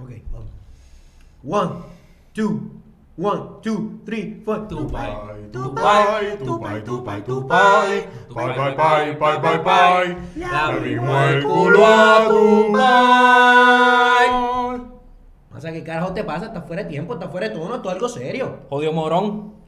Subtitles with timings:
[0.00, 0.48] Ok, vamos.
[1.42, 1.70] One,
[2.34, 2.60] two,
[3.16, 4.68] one, two, three, four.
[4.68, 5.10] Tupai,
[5.52, 10.16] Tupai, Tupai, Tupai, Tupai, Pai, pai, pai, pai, pai, pai.
[10.36, 12.80] Le abrimos el culo a Tupai.
[15.54, 16.46] O sea, ¿qué carajo te pasa?
[16.46, 18.60] Estás fuera de tiempo, estás fuera de tono, esto es algo serio.
[18.70, 19.59] Odio morón.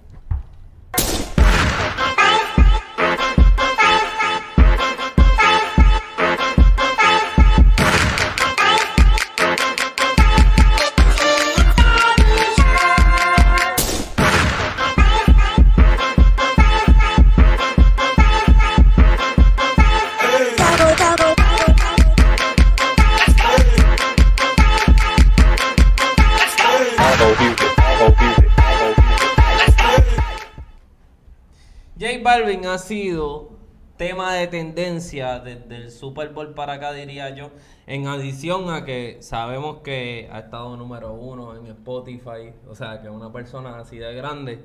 [32.83, 33.51] Sido
[33.97, 37.51] tema de tendencia desde el Super Bowl para acá, diría yo.
[37.87, 43.09] En adición a que sabemos que ha estado número uno en Spotify, o sea, que
[43.09, 44.65] una persona así de grande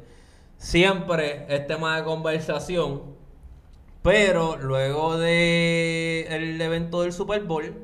[0.58, 3.16] siempre es tema de conversación.
[4.02, 7.76] Pero luego de el evento del Super Bowl,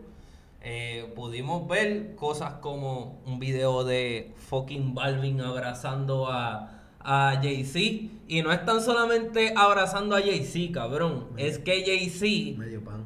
[0.61, 8.12] eh, pudimos ver cosas como un video de fucking Balvin abrazando a, a Jay-Z.
[8.27, 11.27] Y no es tan solamente abrazando a Jay-Z, cabrón.
[11.37, 13.05] Es que Jay-Z, Medio pan.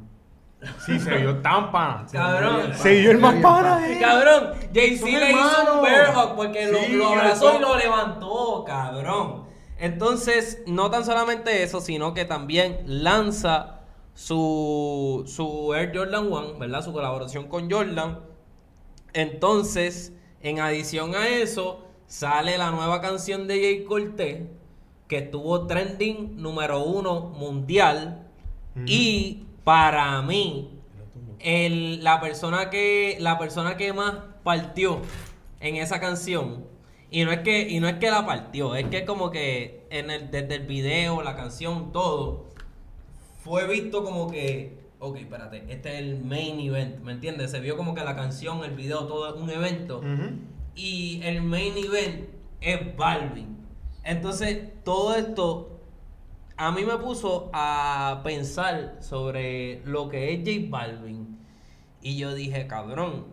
[0.86, 2.06] Sí, se vio tan pana.
[2.12, 2.74] cabrón.
[2.76, 3.92] Se vio el más pana.
[3.92, 4.00] eh.
[4.00, 8.64] Cabrón, Jay-Z le hizo un bear hug porque lo, Sí, lo abrazó y lo levantó,
[8.66, 9.46] cabrón.
[9.80, 13.82] Entonces, no tan solamente eso, sino que también lanza
[14.16, 16.84] su, su Air Jordan 1, ¿verdad?
[16.84, 18.20] Su colaboración con Jordan.
[19.14, 24.42] Entonces, en adición a eso, sale la nueva canción de Jay Cortez,
[25.08, 28.28] que estuvo trending número uno mundial.
[28.86, 30.70] Y para mí,
[31.40, 34.14] el- la persona que la persona que más
[34.44, 35.02] partió
[35.60, 36.66] en esa canción
[37.10, 40.10] y no es que y no es que la partió es que como que en
[40.12, 42.46] el desde el video la canción todo
[43.44, 47.52] fue visto como que ok espérate este es el main event ¿me entiendes?
[47.52, 50.02] se vio como que la canción el video todo es un evento
[50.76, 52.30] y el main event
[52.62, 53.57] es Balvin.
[54.08, 55.82] Entonces, todo esto
[56.56, 61.38] a mí me puso a pensar sobre lo que es J Balvin.
[62.02, 63.26] Y yo dije, cabrón,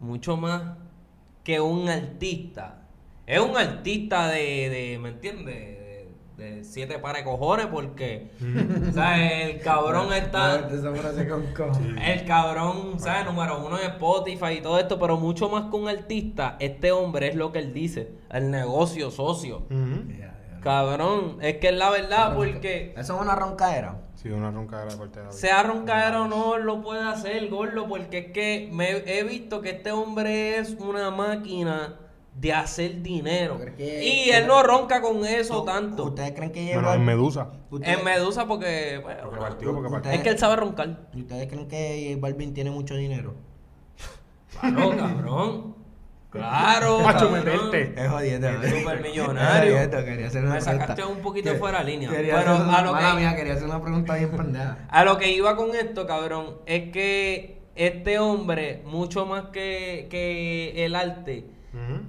[0.00, 0.76] mucho más
[1.44, 2.82] que un artista.
[3.28, 5.79] Es un artista de, de ¿me entiendes?
[6.40, 8.30] De, siete pares de cojones porque,
[8.88, 10.68] o sea, el cabrón está...
[12.02, 13.26] El cabrón, ¿sabes?
[13.26, 17.28] Número uno en Spotify y todo esto, pero mucho más que un artista, este hombre
[17.28, 19.66] es lo que él dice, el negocio socio.
[20.62, 24.00] Cabrón, es que es la verdad porque Eso es una roncadera.
[24.14, 27.48] Sí, una ronca de la corte de la sea roncadero o no lo puede hacer,
[27.48, 31.98] gordo, porque es que me he visto que este hombre es una máquina
[32.40, 33.56] de hacer dinero.
[33.58, 36.04] Pero es que- Y él no ronca con eso tanto.
[36.04, 37.48] ¿Ustedes creen que Bueno, lleva en Medusa.
[37.70, 40.10] ustedes- En Medusa porque, bueno, Porque partió, porque partió.
[40.12, 41.08] es que él sabe roncar.
[41.12, 43.34] ¿Y ¿Ustedes creen que Balvin tiene mucho dinero?
[44.60, 45.74] Claro, cabrón.
[46.30, 47.92] Claro, Macho, meterte.
[47.96, 48.48] Es jodiendo.
[48.48, 49.72] Es supermillonario.
[49.72, 50.80] Es jodiendo, quería hacer una Me pregunta.
[50.86, 52.08] sacaste un poquito fuera de línea.
[52.10, 54.78] Quería Pero hacer a lo que- mía, quería hacer una pregunta bien pendeja.
[54.90, 60.84] A lo que iba con esto, cabrón, es que este hombre, mucho más que, que
[60.86, 62.00] el arte, Ujú.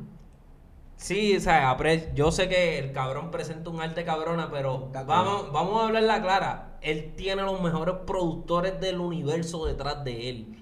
[1.02, 1.76] Sí, o sea,
[2.14, 4.90] yo sé que el cabrón presenta un arte cabrona, pero
[5.26, 6.78] vamos, vamos a hablarla clara.
[6.82, 10.58] Él tiene los mejores productores del universo detrás de él.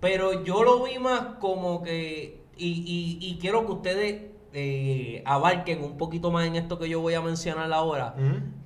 [0.00, 4.22] Pero yo lo vi más como que, y, y- y quiero que ustedes
[4.52, 8.14] eh, abarquen un poquito más en esto que yo voy a mencionar ahora.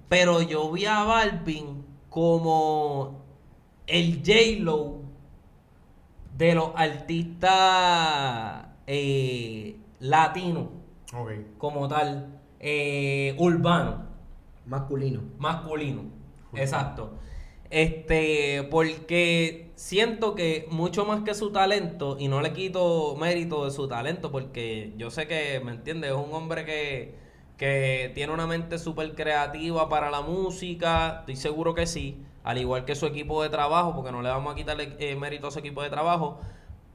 [0.08, 3.20] Pero yo vi a Balvin como
[3.86, 4.96] el J-Lo
[6.36, 10.68] de los artistas eh, latinos,
[11.12, 11.30] Ok.
[11.58, 14.06] como tal, eh, urbano,
[14.66, 15.22] Masculino.
[15.38, 16.04] masculino.
[16.54, 17.18] Exacto.
[17.70, 23.70] Este, porque siento que mucho más que su talento, y no le quito mérito de
[23.72, 26.12] su talento, porque yo sé que, ¿me entiendes?
[26.12, 27.16] Es un hombre que,
[27.56, 32.84] que tiene una mente súper creativa para la música, estoy seguro que sí, al igual
[32.84, 35.58] que su equipo de trabajo, porque no le vamos a quitarle eh, mérito a su
[35.58, 36.40] equipo de trabajo.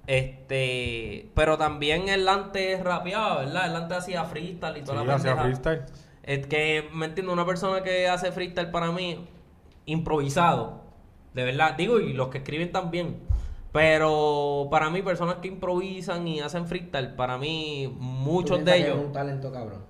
[0.07, 3.68] Este, pero también él antes rapeaba, ¿verdad?
[3.69, 5.83] Él antes hacía freestyle y Sí, toda la hacía freestyle.
[6.24, 7.33] Es que, ¿me entiendes?
[7.33, 9.25] Una persona que hace freestyle para mí,
[9.86, 10.81] improvisado,
[11.33, 13.19] de verdad, digo, y los que escriben también.
[13.71, 18.75] Pero para mí, personas que improvisan y hacen freestyle, para mí, muchos ¿Tú de piensas
[18.75, 19.86] que ellos, Es un talento cabrón.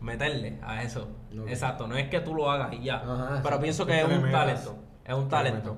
[0.00, 1.08] meterle a eso.
[1.48, 2.96] Exacto, no es que tú lo hagas y ya.
[2.98, 4.76] Ajá, pero pienso que es un talento.
[5.04, 5.76] Es un talento.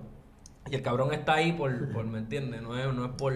[0.71, 2.61] Y el cabrón está ahí por, por ¿me entiendes?
[2.61, 3.33] No es, no es por,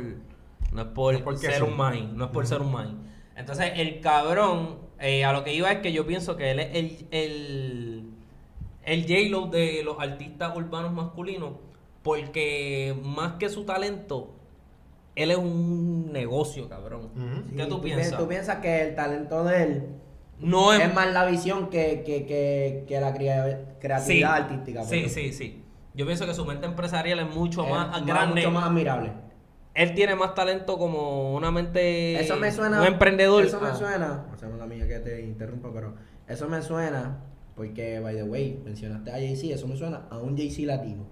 [0.73, 2.99] no es por, No es por ser un main, no es por ser un main.
[3.37, 6.69] Entonces, el cabrón, eh, a lo que iba es que yo pienso que él es
[6.75, 8.05] el, el,
[8.85, 11.53] el J-Lo de los artistas urbanos masculinos,
[12.03, 14.35] porque más que su talento,
[15.17, 17.11] él es un negocio, cabrón.
[17.17, 17.57] Ujú.
[17.57, 18.19] ¿Qué Sí, tú pi- piensas?
[18.19, 19.87] Tú piensas que el talento de él
[20.39, 24.43] No es, es más la visión que, que, que, que la crea- creatividad Sí.
[24.43, 24.85] artística.
[24.85, 25.63] Sí, sí, sí.
[25.95, 28.37] Yo pienso que su mente empresarial es mucho Es más grande.
[28.43, 29.13] Mucho más admirable.
[29.75, 32.21] Él tiene más talento como una mente.
[32.21, 32.81] Eso me suena.
[32.81, 33.45] Un emprendedor.
[33.45, 33.75] Eso me Ah.
[33.75, 34.27] suena.
[34.35, 35.95] O sea, la mía que te interrumpo, pero
[36.29, 37.19] eso me suena
[37.55, 39.55] porque, by the way, mencionaste a Jay-Z.
[39.55, 41.05] Eso me suena a un Jay-Z latino.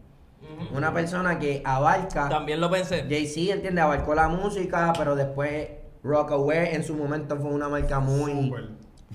[0.75, 2.29] Una persona que abarca.
[2.29, 3.05] También lo pensé.
[3.09, 5.69] Jay-Z, entiende, abarcó la música, pero después
[6.03, 8.53] Rockaway en su momento fue una marca muy.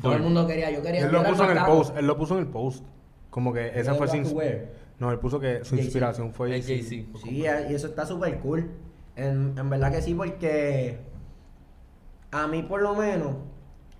[0.02, 0.72] Todo el mundo quería.
[0.72, 1.06] Yo quería.
[1.06, 2.84] Él lo puso en el post, él lo puso en el post.
[3.30, 4.62] Como que esa fue Rockaway.
[5.00, 6.84] No, él puso que su inspiración fue Jay-Z.
[6.88, 8.70] Sí, y eso está súper cool.
[9.16, 10.98] En, en verdad que sí, porque
[12.32, 13.36] a mí por lo menos,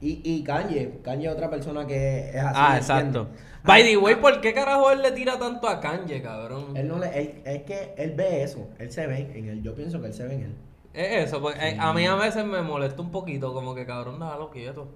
[0.02, 2.56] y, y Kanye, Kanye es otra persona que es así.
[2.60, 3.28] ah, exacto.
[3.64, 6.76] By the Ah, way, ¿por qué carajo él le tira tanto a Kanye, cabrón?
[6.76, 9.74] Él no le, él- es que él ve eso, él se ve en él, yo
[9.76, 10.56] pienso que él se ve en él.
[10.94, 14.20] Es eso, porque eh, a mí a veces me molesta un poquito, como que cabrón,
[14.20, 14.90] déjalo quieto.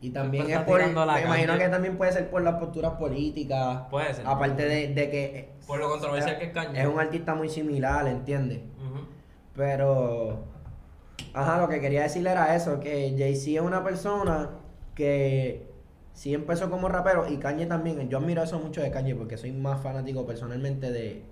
[0.00, 3.82] Y también es por, me imagino que también puede ser por las posturas políticas.
[3.88, 4.26] Puede ser.
[4.26, 5.50] Aparte de, de que...
[5.64, 6.80] Por lo controversial que es Kanye.
[6.82, 8.60] Es un artista muy similar, ¿entiendes?
[9.54, 10.44] Pero,
[11.34, 14.50] ajá, lo que quería decirle era eso, que Jay-Z es una persona
[14.94, 15.70] que
[16.14, 18.08] sí empezó como rapero y Kanye también.
[18.08, 21.22] Yo admiro eso mucho de Kanye porque soy más fanático personalmente de,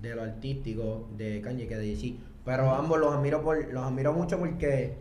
[0.00, 2.22] de lo artístico de Kanye que de Jay-Z.
[2.44, 4.96] Pero ambos los admiro, por, los admiro mucho porque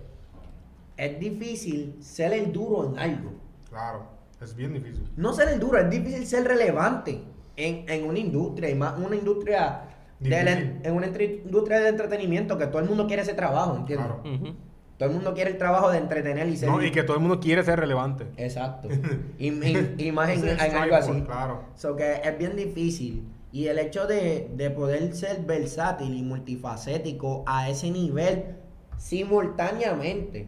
[0.98, 3.32] es difícil ser el duro en algo.
[3.70, 4.04] Claro,
[4.42, 5.10] es bien difícil.
[5.16, 7.22] No ser el duro, es difícil ser relevante
[7.56, 9.89] en, en una industria y más una industria
[10.20, 10.80] del- Difícil.
[10.84, 14.08] en una entre- industria de entretenimiento que todo el mundo quiere ese trabajo, ¿entiendes?
[14.22, 14.56] Claro.
[14.98, 17.22] Todo el mundo quiere el trabajo de entretener y ser No, y que todo el
[17.22, 18.26] mundo quiere ser relevante.
[18.38, 18.90] exacto.
[19.40, 21.22] Y, y- y más en, algo así.
[21.22, 21.62] Claro.
[21.76, 23.24] So que es bien difícil.
[23.52, 28.58] Y el hecho de, de poder ser versátil y multifacético a ese nivel
[28.98, 30.48] simultáneamente.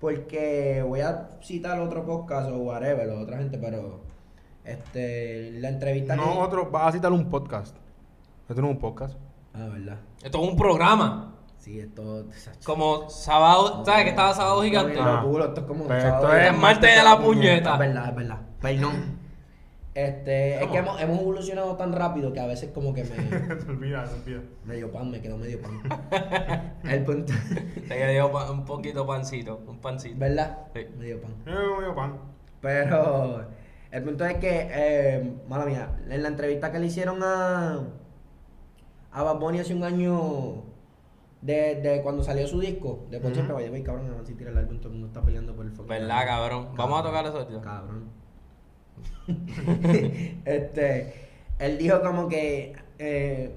[0.00, 4.00] Porque voy a citar otro podcast o whatever, o otra gente, pero
[4.64, 6.38] este la entrevista No, que.
[6.38, 7.76] otro, vas a citar un podcast.
[8.48, 9.16] Esto no es un podcast.
[9.54, 9.98] Ah, verdad.
[10.22, 11.34] Esto es un programa.
[11.58, 12.26] Sí, esto.
[12.64, 14.96] Como sábado, ¿sabes que estaba sábado gigante?
[14.96, 15.44] No, Ah.
[15.46, 15.86] esto es como.
[15.86, 17.72] Pero sábado esto de es martes de la puñeta.
[17.72, 18.38] Es verdad, es verdad.
[18.60, 19.24] Perdón.
[19.94, 23.10] Este, es que hemos, hemos evolucionado tan rápido que a veces como que me.
[23.62, 24.40] se olvida, se olvida.
[24.64, 25.80] medio pan, me quedó medio pan.
[26.84, 27.32] El punto.
[27.32, 30.18] Se quedó un poquito pancito, un pancito.
[30.18, 30.66] ¿Verdad?
[30.74, 30.80] Sí.
[30.98, 31.30] Medio pan.
[31.46, 32.18] Eh, medio pan.
[32.60, 33.46] Pero
[33.92, 37.80] el punto es que, eh, mala mía, en la entrevista que le hicieron a,
[39.14, 40.64] a Bad Bunny hace un año
[41.40, 43.34] de, de cuando salió su disco, de por Ujú.
[43.34, 45.64] siempre, vaya, cabrón, no van a tira el álbum, todo el mundo está peleando por
[45.64, 46.68] el fucking ¿Verdad, cabrón?
[46.74, 47.60] Vamos a tocar eso, tío.
[47.60, 48.10] Cabrón.
[50.44, 51.14] este,
[51.58, 53.54] él dijo como que, eh,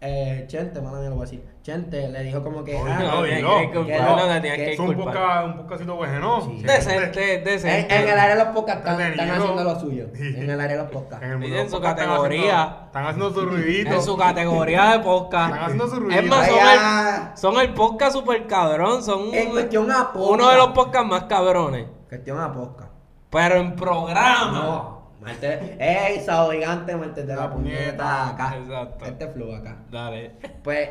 [0.00, 2.98] eh, Chente, mala mía lo voy a decir, Chente le dijo como que, Oye, ah,
[3.00, 6.62] No, bien, no, no, no, tienes que Es un podcast, un podcastito bueno, Sí.
[6.62, 7.96] Decente, en, decente.
[7.96, 10.04] en el área de los podcasts están, haciendo lo suyo.
[10.14, 11.24] En el área de los podcasts.
[11.24, 12.62] En, el En su categoría.
[12.62, 13.90] haciendo- Están haciendo su ruidito.
[13.94, 15.48] En su categoría de podcast.
[15.54, 16.36] Están haciendo su Es ruidito.
[16.36, 19.02] más, son el, son el podcast super cabrón.
[19.02, 20.30] Son En cuestión a podcast.
[20.30, 21.86] uno de los podcasts más cabrones.
[22.08, 22.90] Cuestión a podcast.
[23.30, 24.50] Pero en programa.
[24.52, 24.95] No.
[25.26, 26.94] Marte, ¡Ey, sábado gigante!
[26.94, 28.30] Marte de la puñeta.
[28.30, 28.56] acá.
[28.58, 29.04] Exacto.
[29.06, 29.76] Este flow acá.
[29.90, 30.30] Dale.
[30.62, 30.90] Pues,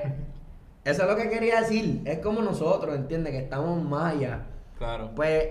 [0.84, 2.01] eso es lo que quería decir.
[2.04, 3.32] Es como nosotros, ¿entiendes?
[3.32, 4.42] Que estamos más allá.
[4.77, 5.12] Claro.
[5.15, 5.48] Pues,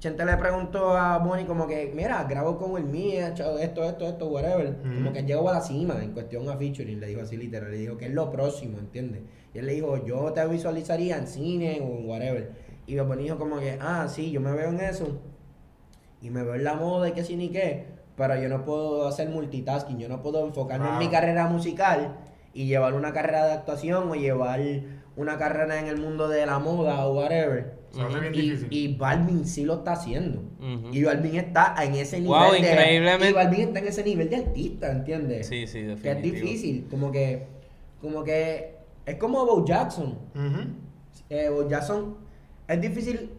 [0.00, 4.06] Chente le preguntó a Bonnie como que, mira, grabo con el mía, chao, esto, esto,
[4.06, 4.76] esto, whatever.
[4.82, 7.78] Como que llegó a la cima en cuestión a featuring, le dijo así literal, le
[7.78, 9.22] dijo que es lo próximo, ¿entiendes?
[9.54, 12.52] Y él le dijo, yo te visualizaría en cine o en whatever.
[12.86, 15.18] Y Bonnie dijo como que, ah, sí, yo me veo en eso.
[16.20, 17.95] Y me veo en la moda y qué sí ni qué.
[18.16, 22.16] Pero yo no puedo hacer multitasking, yo no puedo enfocarme en mi carrera musical
[22.54, 24.60] y llevar una carrera de actuación o llevar
[25.16, 27.76] una carrera en el mundo de la moda o whatever.
[28.32, 30.42] Y, y Balvin sí lo está haciendo.
[30.92, 32.58] Y Balvin está en ese nivel Wow, de...
[32.58, 33.30] increíblemente.
[33.30, 35.46] Y Balvin está en ese nivel de artista, ¿entiendes?
[35.46, 37.46] Sí, sí, Que es difícil, como que...
[38.00, 38.76] Como que...
[39.04, 40.18] Es como Bo Jackson.
[41.30, 42.16] Eh, Bo Jackson...
[42.68, 43.30] Es difícil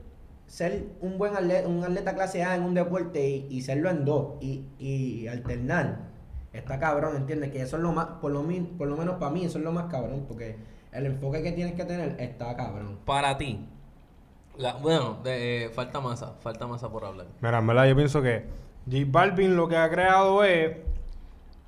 [0.48, 4.06] ser un buen atleta, un atleta clase A en un deporte y, y serlo en
[4.06, 4.36] dos.
[4.42, 6.08] Y, y alternar.
[6.54, 7.52] Está cabrón, ¿entiendes?
[7.52, 8.06] Que eso es lo más...
[8.22, 10.26] Por lo, min- por lo menos para mí eso es lo más cabrón.
[10.28, 10.56] Porque
[10.92, 12.98] el enfoque que tienes que tener está cabrón.
[13.06, 13.68] Para ti.
[14.58, 16.34] la- bueno, de- eh, falta masa.
[16.42, 17.28] Falta masa por hablar.
[17.42, 18.46] Mira, en verdad yo pienso que
[18.90, 20.78] J Balvin lo que ha creado es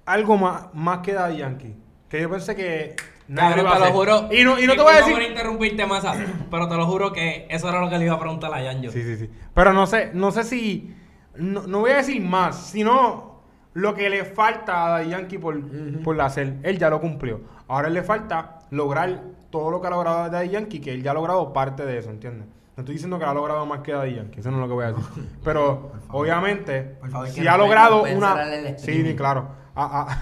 [0.06, 1.76] algo más, más que Daddy Yankee.
[2.08, 2.96] Que yo pensé que
[3.30, 4.30] Nadie Cabrón, lo te lo juro.
[4.32, 5.14] Y no, y no te voy a decir.
[5.14, 6.16] por interrumpirte, Masa,
[6.50, 8.92] pero te lo juro que eso era lo que le iba a preguntar a Yanjo.
[8.92, 9.30] Sí, sí, sí.
[9.54, 10.96] Pero no sé, no sé si.
[11.36, 13.42] No, no voy a decir más, sino
[13.74, 15.58] lo que le falta a Daddy Yankee por,
[16.04, 16.58] por hacer.
[16.64, 17.42] Él ya lo cumplió.
[17.68, 19.22] Ahora le falta lograr
[19.52, 22.10] todo lo que ha logrado Daddy Yankee, que él ya ha logrado parte de eso,
[22.10, 22.48] ¿entiendes?
[22.76, 24.74] No estoy diciendo que ha logrado más que Daddy Yankee, eso no es lo que
[24.74, 25.06] voy a decir.
[25.44, 28.78] Pero, obviamente, favor, si no ha logrado no una.
[28.78, 29.50] Sí, claro.
[29.76, 30.20] Ha, ha-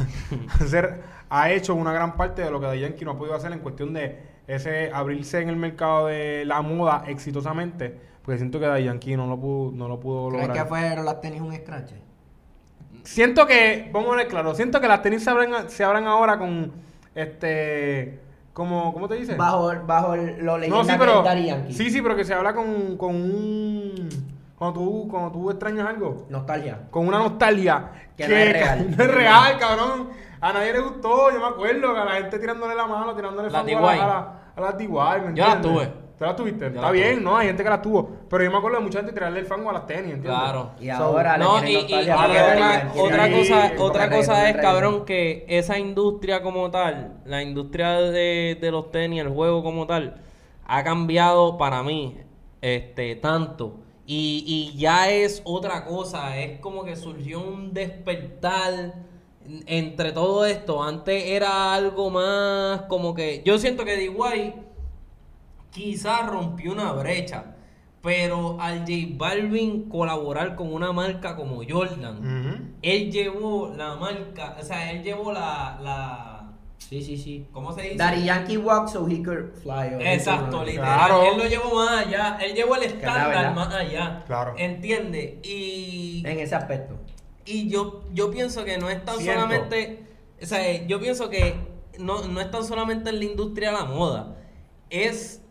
[0.63, 3.59] hacer- ha hecho una gran parte de lo que Yankee no ha podido hacer en
[3.59, 7.97] cuestión de ese abrirse en el mercado de la moda exitosamente.
[8.23, 10.63] Porque siento que Yankee no lo pudo, no lo pudo ¿Crees lograr.
[10.63, 11.91] que fueron las tenis un scratch?
[13.03, 16.37] Siento que, vamos a ver claro, siento que las tenis se abren, se abran ahora
[16.37, 16.73] con
[17.15, 18.19] este.
[18.51, 19.35] Como, ¿Cómo te dice?
[19.35, 21.23] Bajo, bajo lo leyenda no, sí, pero.
[21.23, 21.73] Yankee.
[21.73, 24.09] Sí, sí, pero que se habla con, con un.
[24.57, 26.25] Cuando tú, cuando tú extrañas algo.
[26.29, 26.79] Nostalgia.
[26.89, 27.91] Con una nostalgia.
[28.17, 28.95] Que no es real.
[28.97, 30.09] No es real, cabrón.
[30.41, 33.49] A nadie le gustó, yo me acuerdo, que a la gente tirándole la mano, tirándole
[33.49, 36.07] Las fango a, la- a, la- a las DIY, ¿me Yo las tuve.
[36.17, 36.61] ¿Tú las tuviste?
[36.61, 37.23] Yo Está bien, tuve.
[37.23, 37.37] ¿no?
[37.37, 38.09] Hay gente que las tuvo.
[38.27, 40.31] Pero yo me acuerdo de mucha gente tirarle el fango a las tenis, ¿entiendes?
[40.31, 40.71] Claro.
[40.79, 42.09] Y So, ahora No, le y, y- y
[42.99, 48.71] otra, cosa, otra cosa es, cabrón, que esa industria como tal, la industria de, de
[48.71, 50.15] los tenis, el juego como tal,
[50.65, 52.17] ha cambiado para mí
[52.61, 53.75] este tanto.
[54.07, 58.93] Y, y ya es otra cosa, es como que surgió un despertar
[59.65, 60.83] entre todo esto.
[60.83, 63.41] Antes era algo más como que...
[63.45, 64.53] Yo siento que DIY
[65.71, 67.53] quizás rompió una brecha.
[68.01, 74.63] Pero al J Balvin colaborar con una marca como Jordan, él llevó la marca, o
[74.63, 76.37] sea, él llevó la, la
[76.77, 77.45] Sí, sí, sí.
[77.51, 77.95] ¿cómo se dice?
[77.95, 79.89] Daddy Yankee walked so he could fly.
[79.99, 81.07] Exacto, literal.
[81.07, 81.23] Claro.
[81.23, 84.23] Él lo llevó más allá, él llevó el estándar más allá.
[84.25, 84.53] Claro.
[84.57, 85.35] ¿Entiendes?
[85.43, 86.95] Y, En ese aspecto.
[87.47, 90.05] Y yo, yo pienso que no es tan solamente,
[90.41, 91.55] o sea, yo pienso que
[91.97, 94.35] no, no es tan solamente en la industria de la moda,
[94.89, 95.41] es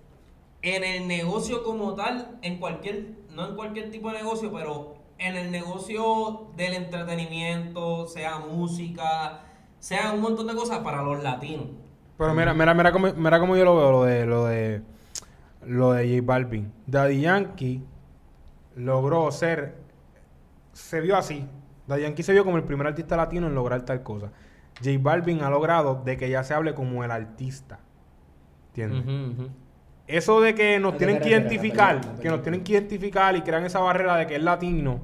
[0.62, 5.36] en el negocio como tal, en cualquier, no en cualquier tipo de negocio, pero en
[5.36, 9.44] el negocio del entretenimiento, sea música,
[9.78, 11.66] sea un montón de cosas para los latinos.
[12.18, 14.82] Pero mira, mira, mira cómo, mira cómo yo lo veo, lo de, lo de,
[15.62, 16.72] lo de J Balvin.
[16.86, 17.82] Daddy Yankee
[18.74, 19.76] logró ser,
[20.72, 21.46] se vio así.
[21.86, 24.30] Daddy Yankee se vio como el primer artista latino en lograr tal cosa.
[24.84, 27.78] J Balvin ha logrado de que ya se hable como el artista.
[28.74, 29.48] ¿Entiendes?
[30.06, 33.40] Eso de que nos ¿A qué tienen que identificar, que nos tienen que identificar y
[33.42, 35.00] crean esa barrera de que es latino,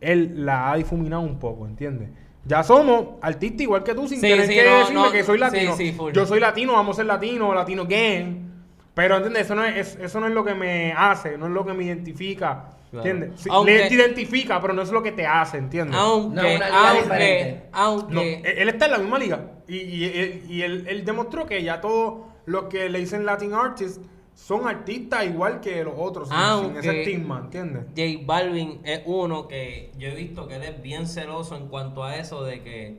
[0.00, 2.08] él la ha difuminado un poco, ¿entiendes?
[2.44, 5.24] Ya somos artistas igual que tú sin Sí, tener sí, que no, decirme no, que
[5.24, 5.76] soy latino.
[5.76, 5.96] sí.
[6.12, 8.46] Yo soy latino, vamos a ser latino, latino gang.
[8.94, 9.42] Pero, ¿entiendes?
[9.42, 11.84] Eso no es- eso no es lo que me hace, no es lo que me
[11.84, 12.70] identifica.
[13.04, 13.40] ¿Entiendes?
[13.40, 15.96] Sí, Aunque- le- te identifica, pero no es lo que te hace, ¿entiendes?
[15.98, 19.50] Aunque, No, una liga aunque, aunque, No, él, está en la misma liga.
[19.68, 23.52] Y, y- y- y él, él demostró que ya todos los que le dicen Latin
[23.54, 24.00] Artists
[24.34, 27.84] son artistas igual que los otros, sin, sin Aunque- ese estigma, ¿entiendes?
[27.96, 32.04] J Balvin es uno que yo he visto que él es bien celoso en cuanto
[32.04, 32.98] a eso de que,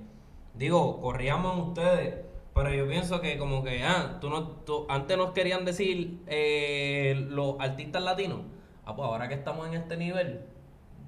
[0.55, 2.15] digo, corríamos ustedes,
[2.55, 7.13] pero yo pienso que como que, ah, tú no, tú- antes nos querían decir eh,
[7.29, 8.39] los artistas latinos,
[8.87, 10.41] ah, pues ahora que estamos en este nivel,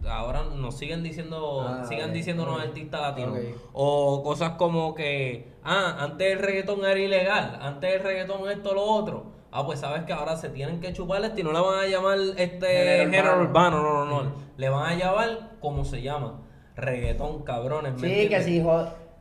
[0.08, 3.38] ahora nos siguen diciendo, Ah, sigan diciéndonos artistas latinos.
[3.74, 8.84] O cosas como que, ah, antes el reggaetón era ilegal, antes el reggaetón esto, lo
[8.84, 9.32] otro.
[9.52, 11.88] Ah, pues sabes que ahora se tienen que chupar este y no le van a
[11.88, 12.68] llamar este
[13.00, 13.80] Género urbano.
[13.80, 14.32] urbano, no, no, no.
[14.58, 16.42] Le van a llamar como se llama.
[16.76, 17.94] Reggaetón, cabrones.
[18.00, 18.64] ¿me Sí, que sí,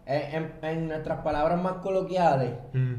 [0.07, 2.95] en, en- en nuestras palabras más coloquiales, Mm.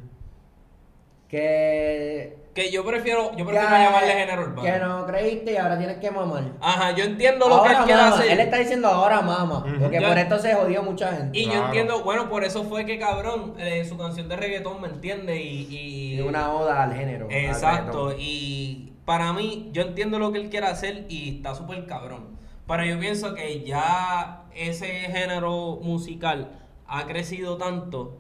[1.27, 2.38] que...
[2.59, 4.63] Que yo prefiero, yo prefiero que- llamarle género urbano.
[4.63, 6.43] Que no creíste y ahora tienes que mamar.
[6.59, 8.31] Ajá, yo entiendo lo que él quiere hacer.
[8.31, 11.39] Él está diciendo ahora mama, porque por esto se jodió mucha gente.
[11.39, 14.89] Y yo entiendo, bueno, por eso fue que cabrón, eh, su canción de reggaetón, ¿me
[14.89, 15.41] entiende?
[15.41, 17.27] Y, y, una oda al género.
[17.29, 22.37] Exacto, y para mí, yo entiendo lo que él quiere hacer y está súper cabrón.
[22.67, 26.49] Pero yo pienso que ya ese género musical
[26.87, 28.17] ha crecido tanto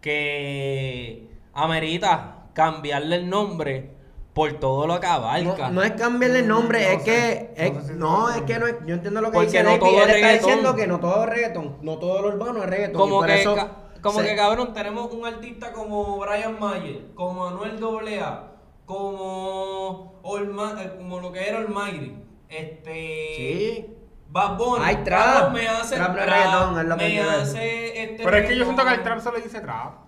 [0.00, 3.90] que amerita cambiarle el nombre
[4.32, 5.68] por todo lo que abarca.
[5.68, 7.50] No, no es cambiarle el nombre, No es que.
[7.56, 8.74] no es- sé si No, estoy es que no es.
[8.86, 10.46] Yo entiendo lo que Porque dice no todo es Él está reggaetón.
[10.46, 12.94] diciendo que no todo es reggaetón, no todo lo urbano es reggaetón.
[12.96, 13.56] y como por que, eso
[14.02, 18.52] como se- que cabrón, tenemos un artista como Brian Mayer, como Anuel AA,
[18.86, 22.16] como, Olma- eh, como lo que era Almighty.
[22.48, 23.34] Este.
[23.36, 23.86] Sí.
[24.28, 24.84] Bad Bunny.
[24.84, 25.52] Hay trap.
[25.52, 28.64] Me hace Trap trap, reggaetón, es lo que me hace este Pero es que yo
[28.64, 30.05] siento que al trap se le dice trap.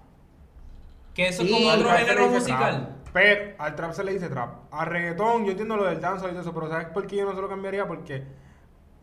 [1.19, 2.95] Que eso Sí, es como otro género musical.
[3.13, 4.51] Pero al trap se le dice trap.
[4.71, 7.25] Al reggaetón, yo entiendo lo del danza y todo eso, pero ¿sabes por qué yo
[7.25, 7.89] no se lo cambiaría?
[7.89, 8.23] Porque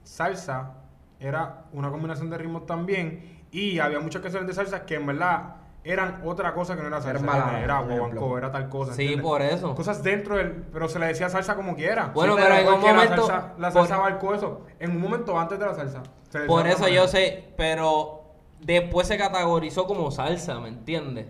[0.03, 0.75] salsa
[1.19, 5.55] era una combinación de ritmos también y había muchas canciones de salsa que en verdad
[5.83, 7.21] eran otra cosa que no era salsa.
[7.25, 8.93] Era era por guaguancó, era tal cosa.
[8.93, 9.25] Sí, ¿entiendes?
[9.25, 9.75] por eso.
[9.75, 10.51] Cosas dentro del.
[10.71, 12.11] Pero se le decía salsa como quiera.
[12.13, 14.61] Bueno, Sí, pero en un momento- La salsa, la por- salsa abarcó eso.
[14.79, 16.01] En un momento antes de la salsa.
[16.47, 18.21] Por eso yo sé, pero
[18.61, 21.27] después se categorizó como salsa, ¿me entiendes?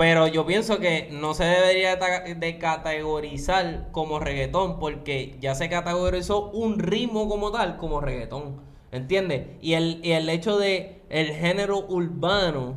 [0.00, 6.48] Pero yo pienso que no se debería de categorizar como reggaetón porque ya se categorizó
[6.52, 9.48] un ritmo como tal como reggaetón, ¿entiendes?
[9.60, 12.68] Y el, y el hecho de el género urbano,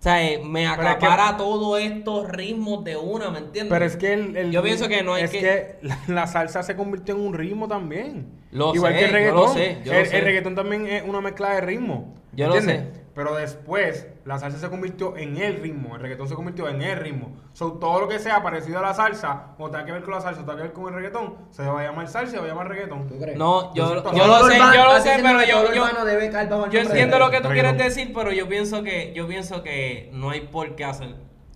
[0.00, 3.70] o sea, eh, me Pero es que- acapara todos estos ritmos de una, ¿me entiendes?
[3.70, 6.62] Pero es que el, el- Yo pienso que no hay es que- la, la salsa
[6.62, 8.28] se convirtió en un ritmo también.
[8.50, 9.40] Lo Igual sé, que el yo reggaetón.
[9.42, 10.16] lo sé, yo lo el, sé.
[10.16, 12.14] el reggaetón también es una mezcla de ritmo.
[12.32, 12.94] Yo lo ¿entiendes?
[12.96, 13.03] sé.
[13.14, 15.94] Pero después la salsa se convirtió en el ritmo.
[15.94, 17.36] El reggaetón se convirtió en el ritmo.
[17.52, 20.20] So, todo lo que sea parecido a la salsa, o tenga que ver con la
[20.20, 22.38] salsa, o tenga que ver con el reggaetón, se va a llamar salsa y se
[22.38, 23.06] va a llamar reggaetón.
[23.06, 23.38] ¿Tú crees?
[23.38, 27.40] No, yo, Yo yo, lo sé, yo lo sé, pero yo, yo, entiendo lo que
[27.40, 27.76] tú reggaetón.
[27.76, 31.14] quieres decir, pero yo pienso que yo pienso que no hay por qué hacer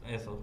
[0.08, 0.38] eso.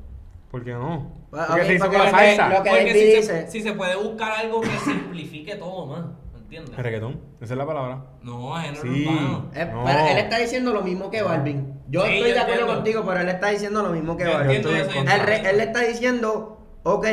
[0.52, 1.12] ¿Por qué no?
[1.32, 2.50] Porque ok, se hizo porque con la lo que- salsa.
[2.58, 5.86] lo que- Porque David si se, dice- si se puede buscar algo que simplifique todo
[5.86, 6.06] más,
[6.46, 6.76] ¿entiendes?
[6.78, 8.06] Reggaetón, esa es la palabra.
[8.24, 9.06] No, género Sí.
[9.08, 9.52] urbano.
[9.54, 9.84] Eh, No.
[9.86, 11.74] pero él está diciendo lo mismo que Balvin.
[11.90, 12.76] Yo Sí, estoy yo de acuerdo entiendo.
[12.76, 14.56] contigo, pero él está diciendo lo mismo que Yo Balvin.
[14.58, 15.12] entiendo.
[15.12, 17.06] Él, re- él le está diciendo, ok,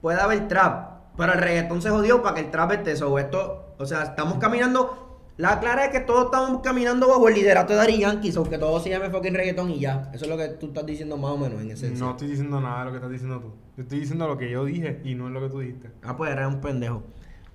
[0.00, 3.18] puede haber trap, pero el reggaetón se jodió para que el trap esté eso.
[3.18, 5.02] Esto, o sea, estamos caminando.
[5.38, 8.56] La clara es que todos estamos caminando bajo el liderato de Daddy Yankee, o que
[8.56, 10.10] todo se llame fucking reggaetón y ya.
[10.14, 12.02] Eso es lo que tú estás diciendo más o menos en esencia.
[12.02, 13.52] No estoy diciendo nada de lo que estás diciendo tú.
[13.76, 15.90] Yo estoy diciendo lo que yo dije y no es lo que tú dijiste.
[16.02, 17.02] Ah, pues eres un pendejo.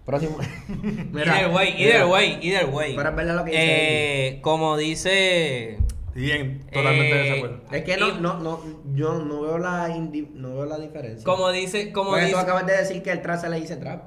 [0.05, 0.38] Próximo.
[1.13, 2.08] either way, either mira.
[2.08, 2.96] way, either way.
[2.96, 5.77] Pero es verdad lo que dice Eh, como dice
[6.13, 7.62] Bien, totalmente de Eh, acuerdo.
[7.72, 8.60] Es que no, Y- no, no,
[8.93, 11.24] yo no veo la no veo la diferencia.
[11.24, 13.77] como dice, como Porque dice, tú acabas de decir que el trap se le dice
[13.77, 14.03] trap.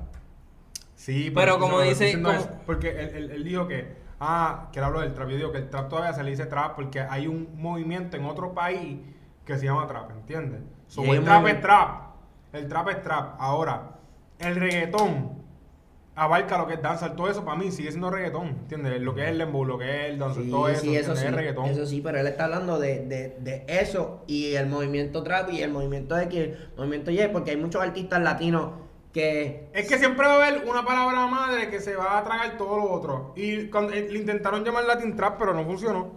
[0.97, 4.85] Sí, Pero como dice- como- es- porque él, él- él dijo que, ah, que él
[4.85, 5.29] habló del trap.
[5.31, 8.25] Yo digo que el trap todavía se le dice trap porque hay un movimiento en
[8.25, 8.99] otro país
[9.47, 10.61] que se llama trap, ¿entiendes?
[10.89, 12.01] So, el trap es trap.
[12.53, 13.35] El trap es trap.
[13.39, 13.93] Ahora,
[14.39, 15.44] el reggaetón
[16.17, 19.01] abarca lo que es danza, todo eso para mí sigue siendo reggaetón, ¿entiendes?
[19.01, 21.17] Lo que es el dembow, lo que es el danza, Sí, todo eso, sí, eso
[21.17, 21.27] sí.
[21.27, 21.65] es reggaetón.
[21.67, 25.61] Eso sí, pero él está hablando de, de, de eso y el movimiento trap y
[25.63, 28.73] el movimiento X, el movimiento Y, porque hay muchos artistas latinos
[29.13, 32.57] que Es que siempre va a haber una palabra madre que se va a tragar
[32.59, 33.33] todo lo otro.
[33.37, 36.13] Y cuando, eh, le intentaron llamar Latin Trap, pero no funcionó.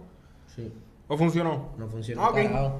[0.54, 0.72] sí,
[1.06, 1.70] ¿O funcionó?
[1.78, 2.22] no funciona.
[2.24, 2.72] Ah.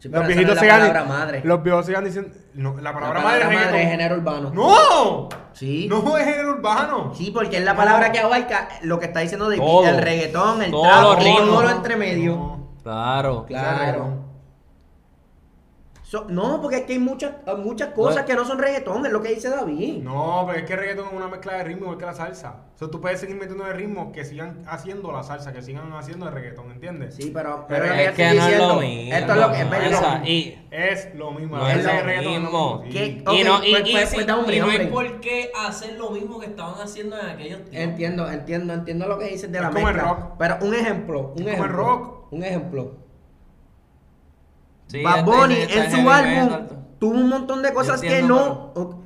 [0.00, 1.40] Sí, Los no viejitos la palabra madre.
[1.44, 2.30] Los viejos sigan diciendo.
[2.54, 4.50] No, la La palabra madre es madre es género urbano.
[4.54, 5.28] ¡No!
[5.52, 5.86] Sí.
[5.90, 7.12] No es género urbano.
[7.14, 7.76] Sí, porque es la No.
[7.76, 9.86] palabra que abarca lo que está diciendo de Todo.
[9.86, 12.32] el reggaetón, el Todos trap, todo lo entre medio.
[12.34, 12.68] No.
[12.82, 13.44] claro.
[13.46, 14.29] Claro.
[16.10, 18.26] So- no, porque es que hay muchas, muchas cosas No.
[18.26, 20.02] que no son reggaetón, es lo que dice David.
[20.02, 22.64] No, pero es que el reggaetón es una mezcla de ritmo igual que la salsa.
[22.74, 25.92] O sea, tú puedes seguir metiendo de ritmo que sigan haciendo la salsa, que sigan
[25.92, 27.14] haciendo el reggaetón, ¿entiendes?
[27.14, 29.14] Sí, pero, Pero pero es que no es diciendo, lo mismo.
[29.14, 31.56] Esto es lo que es esa- y, Es lo mismo.
[31.58, 32.30] No la es lo el mismo.
[32.82, 32.82] mismo,
[33.32, 37.26] y no, pues- pues- pues hay por qué hacer lo mismo que estaban haciendo en
[37.26, 37.76] aquellos tiempos.
[37.80, 40.12] Entiendo, entiendo, entiendo lo que dices de Es la como el mezcla.
[40.12, 40.24] rock.
[40.40, 41.76] Pero un ejemplo, un Es como el ejemplo.
[41.84, 42.32] rock.
[42.32, 43.09] Un ejemplo.
[44.90, 46.68] Sí, Bad Bunny en heavy su álbum metal.
[46.98, 49.00] tuvo un montón de cosas que no o-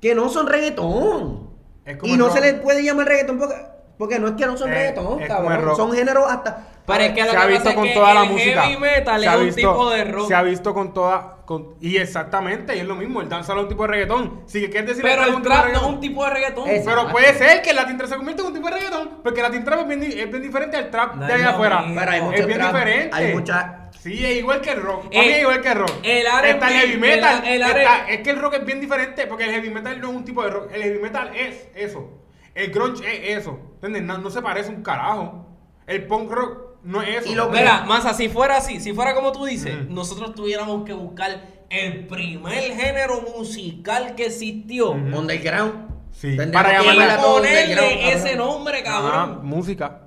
[0.00, 1.50] que no son reggaetón.
[1.84, 2.34] Es como Y no rock.
[2.34, 3.54] se le puede llamar reggaetón porque,
[3.98, 5.76] porque no es que no son Eh, reggaetón, es cabrón.
[5.76, 8.62] Son géneros hasta Pero es que lo se que ha visto con toda la música.
[8.62, 10.28] heavy metal Se es ha un visto- tipo de rock.
[10.28, 11.36] Se ha visto con toda.
[11.44, 13.20] Con, y exactamente, y es lo mismo.
[13.20, 14.42] El danza es un tipo de reggaetón.
[14.46, 16.68] Si quieres decir Pero el trap no es un tipo de reggaetón.
[16.68, 19.10] Es- Pero puede ser que el Latin Trap se convierta en un tipo de reggaetón.
[19.22, 21.50] Porque el Latin Trap es bien, di- es bien diferente al trap No de allá
[21.50, 21.84] afuera.
[21.92, 23.16] Pero hay es bien trap, diferente.
[23.16, 25.04] hay mucha- Sí, es igual que el rock.
[25.10, 25.92] Para Eh, mí es igual que el rock.
[26.02, 27.42] el Está el heavy metal.
[27.44, 29.26] el- el R- está- es que el rock es bien diferente.
[29.26, 30.70] Porque el heavy metal no es un tipo de rock.
[30.72, 32.08] El heavy metal es eso.
[32.54, 33.58] El grunge es eso.
[33.74, 34.02] ¿Entiendes?
[34.02, 35.46] No, no se parece un carajo.
[35.86, 37.30] El punk rock no es eso.
[37.30, 40.94] Y lo Mira, Masa, si fuera así, si fuera como tú dices, nosotros tuviéramos que
[40.94, 44.92] buscar el primer género musical que existió.
[44.92, 45.18] Ujú.
[45.18, 45.90] underground.
[46.12, 49.46] Sí, para underground, ponerle ese nombre, Ajá, cabrón.
[49.46, 50.00] música.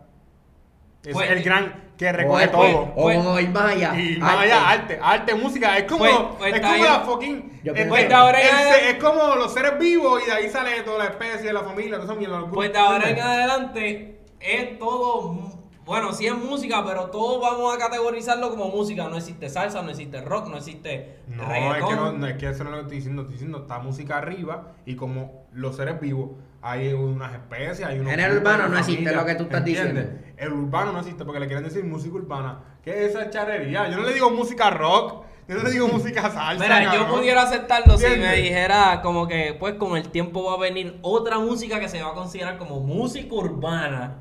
[1.03, 2.79] Es Pues- el gran que O, recoge todo.
[2.95, 3.99] o Pues- vamos a ir más allá.
[3.99, 4.43] Y más Arte.
[4.43, 7.89] allá, arte, arte, música, es como, Pues- pues es está como la fucking, este, pienso-
[7.89, 10.49] Pues de ahora en el adelante- se- es como los seres vivos y de ahí
[10.49, 12.39] sale toda la especie, la familia, mierda.
[12.39, 15.51] los Pues de ahora en adelante es todo,
[15.85, 19.07] bueno, sí es música, pero todo vamos a categorizarlo como música.
[19.09, 21.43] No existe salsa, no existe rock, no existe No,
[21.75, 24.17] es que no, no, es que eso no lo estoy diciendo, estoy diciendo, está música
[24.17, 26.31] arriba y como los seres vivos,
[26.65, 28.13] hay unas especies, hay unos...
[28.13, 30.09] En el urbano no existe lo que tú estás ¿entiendes?
[30.11, 30.33] diciendo.
[30.37, 32.59] El urbano no existe porque le quieren decir música urbana.
[32.81, 33.89] ¿Qué es esa charrería?
[33.89, 36.63] Yo no le digo música rock, yo no le digo música salsa.
[36.63, 40.57] Mira, yo pudiera aceptarlo si me dijera como que pues con el tiempo va a
[40.57, 44.19] venir otra música que se va a considerar como música urbana.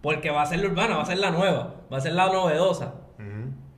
[0.00, 2.26] Porque va a ser la urbana, va a ser la nueva, va a ser la
[2.26, 2.94] novedosa.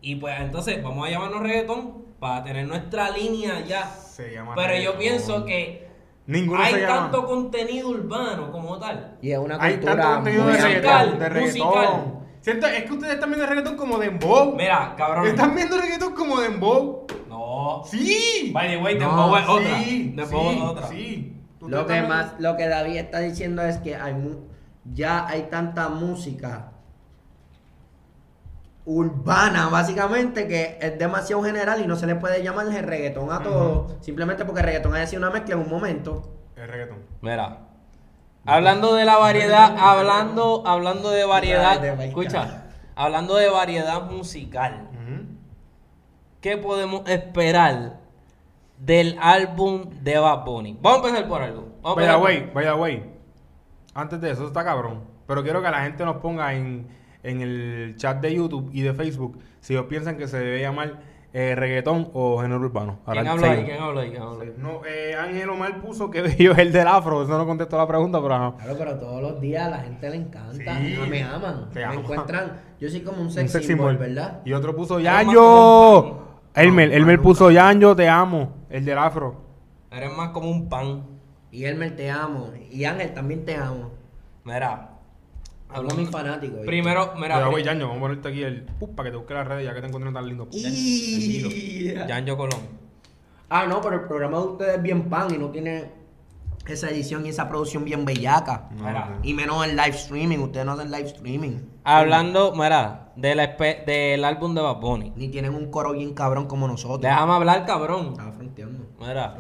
[0.01, 3.87] Y pues entonces vamos a llamarnos reggaetón para tener nuestra línea ya.
[3.87, 5.84] Se llama Pero yo pienso que
[6.27, 6.97] Ninguno hay se llama.
[7.03, 9.17] tanto contenido urbano como tal.
[9.21, 11.35] Y es una Hay tanto cultura contenido de musical, reggaetón.
[11.35, 12.05] De musical.
[12.41, 14.55] Siento, es que ustedes están viendo reggaetón como dembow.
[14.57, 15.27] Mira, cabrón.
[15.27, 17.07] Están viendo reggaetón como dembow.
[17.29, 17.83] No.
[17.87, 18.51] Sí.
[18.53, 19.79] By the way, No, Dembow es otra.
[19.83, 20.87] Sí, Dembow es otra.
[20.89, 21.31] sí.
[21.61, 24.41] Lo que más, lo que David está diciendo es que hay mu-
[24.93, 26.73] ya hay tanta música
[28.87, 33.43] urbana, básicamente, que es demasiado general y no se le puede llamar el reggaetón a
[33.43, 36.35] todo, simplemente porque el reggaetón haya sido una mezcla en un momento.
[36.57, 36.99] El reggaetón.
[37.21, 37.59] Mira.
[38.47, 44.91] Hablando de la variedad, hablando, hablando de variedad, escucha, hablando de variedad musical.
[46.45, 48.01] ¿qué podemos esperar
[48.77, 50.79] del álbum de Bad Bunny?
[50.79, 51.69] Vamos a empezar por algo.
[51.97, 53.03] Vaya way, vaya way.
[53.95, 55.05] Antes de eso está cabrón.
[55.27, 56.87] Pero quiero que la gente nos ponga en,
[57.25, 61.01] en el chat de YouTube y de Facebook si ellos piensan que se debe llamar
[61.33, 63.01] eh, reggaetón o género urbano.
[63.07, 63.65] ¿Quién Ahora, habla ahí?
[63.65, 64.11] ¿Quién habla ahí?
[64.11, 64.55] ¿Quién habla ahí?
[64.57, 67.25] No, eh, Ángel Omar puso que bello es el del afro.
[67.25, 68.55] Eso no contestó la pregunta, pero ajá.
[68.57, 70.95] Claro, pero todos los días a la gente le encanta, Sí.
[70.97, 74.07] no me aman, Te me encuentran, yo soy como un Un sex, sex symbol, symbol.
[74.07, 74.43] ¿verdad?
[74.45, 76.23] Y otro puso Yanjo.
[76.55, 78.53] Elmer, No, Elmer puso Yanjo, te amo.
[78.71, 79.43] El del afro.
[79.91, 81.03] Eres más como un pan.
[81.51, 83.91] Y Elmer te amo, y Ángel también te amo.
[84.45, 84.91] Mira.
[85.75, 86.57] Hablo a mis fanáticos.
[86.57, 86.67] ¿viste?
[86.67, 87.41] Primero, mira.
[87.43, 88.63] Pri- güey, Yanjo, vamos a ponerte aquí el.
[88.63, 90.49] Pup, para que te busque las redes ya que te encuentro tan lindo.
[92.09, 92.61] Yanjo Colón.
[93.51, 95.91] Ah, no, pero el programa de ustedes es bien pan y no tiene
[96.67, 98.69] esa edición y esa producción bien bellaca.
[98.77, 99.19] No, Mira.
[99.23, 101.59] Y menos el live streaming, ustedes no hacen live streaming.
[101.85, 103.47] Hablando, mira, de la
[103.87, 105.13] del álbum de Bad Bunny.
[105.17, 107.01] Ni tienen un coro bien cabrón como nosotros.
[107.03, 108.09] Déjame hablar, cabrón.
[108.13, 108.87] Estaba fronteando.
[108.99, 109.37] Mira,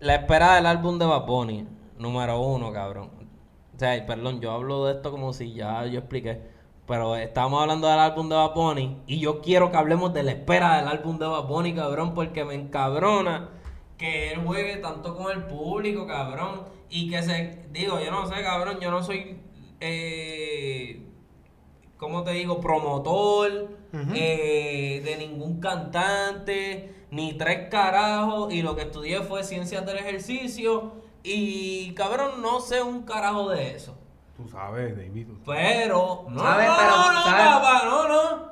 [0.00, 1.66] la espera del álbum de Bad Bunny,
[1.98, 3.10] número uno, cabrón.
[3.78, 6.40] O sea, perdón, yo hablo de esto como si ya yo expliqué.
[6.88, 10.32] Pero estamos hablando del álbum de Bad Bunny y yo quiero que hablemos de la
[10.32, 13.50] espera del álbum de Bad Bunny, cabrón, porque me encabrona
[13.96, 16.64] que él juegue tanto con el público, cabrón.
[16.90, 17.66] Y que se...
[17.70, 19.38] Digo, yo no sé, cabrón, yo no soy...
[19.78, 21.06] Eh,
[21.98, 22.60] ¿Cómo te digo?
[22.60, 28.52] Promotor eh, de ningún cantante, ni tres carajos.
[28.52, 31.06] Y lo que estudié fue ciencias del ejercicio.
[31.22, 33.96] Y cabrón, no sé un carajo de eso.
[34.36, 35.26] Tú sabes, David.
[35.26, 36.26] tú- Pero.
[36.30, 36.68] No, ¿Sabes?
[36.68, 37.46] no, Pero, no, no, ¿sabes?
[37.46, 38.48] papá, no, no.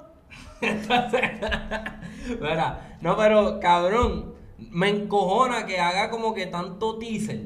[0.60, 1.20] Entonces,
[2.40, 7.42] mira, no, pero cabrón, me encojona que haga como que tanto teaser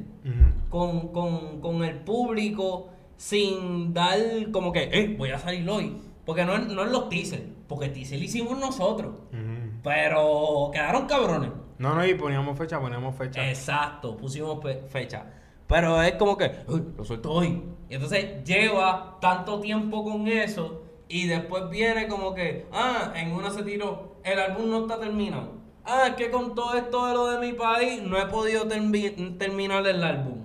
[0.68, 4.16] con, con, con el público sin dar
[4.52, 5.96] como que, eh, voy a salir hoy.
[6.24, 9.14] Porque no, es- no es los teasers, porque teaser lo hicimos nosotros.
[9.82, 11.50] Pero quedaron cabrones.
[11.80, 13.48] No, no, y poníamos fecha, poníamos fecha.
[13.48, 15.24] Exacto, pusimos fe- fecha.
[15.66, 17.62] Pero es como que, "Uy, lo suelto hoy.
[17.88, 23.50] Y entonces lleva tanto tiempo con eso y después viene como que, ah, en una
[23.50, 25.52] se tiró, el álbum no está terminado.
[25.84, 29.38] Ah, es que con todo esto de lo de mi país no he podido termi-
[29.38, 30.38] terminar el álbum.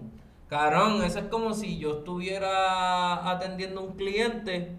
[0.47, 4.71] Carón, eso es como si yo estuviera atendiendo a un cliente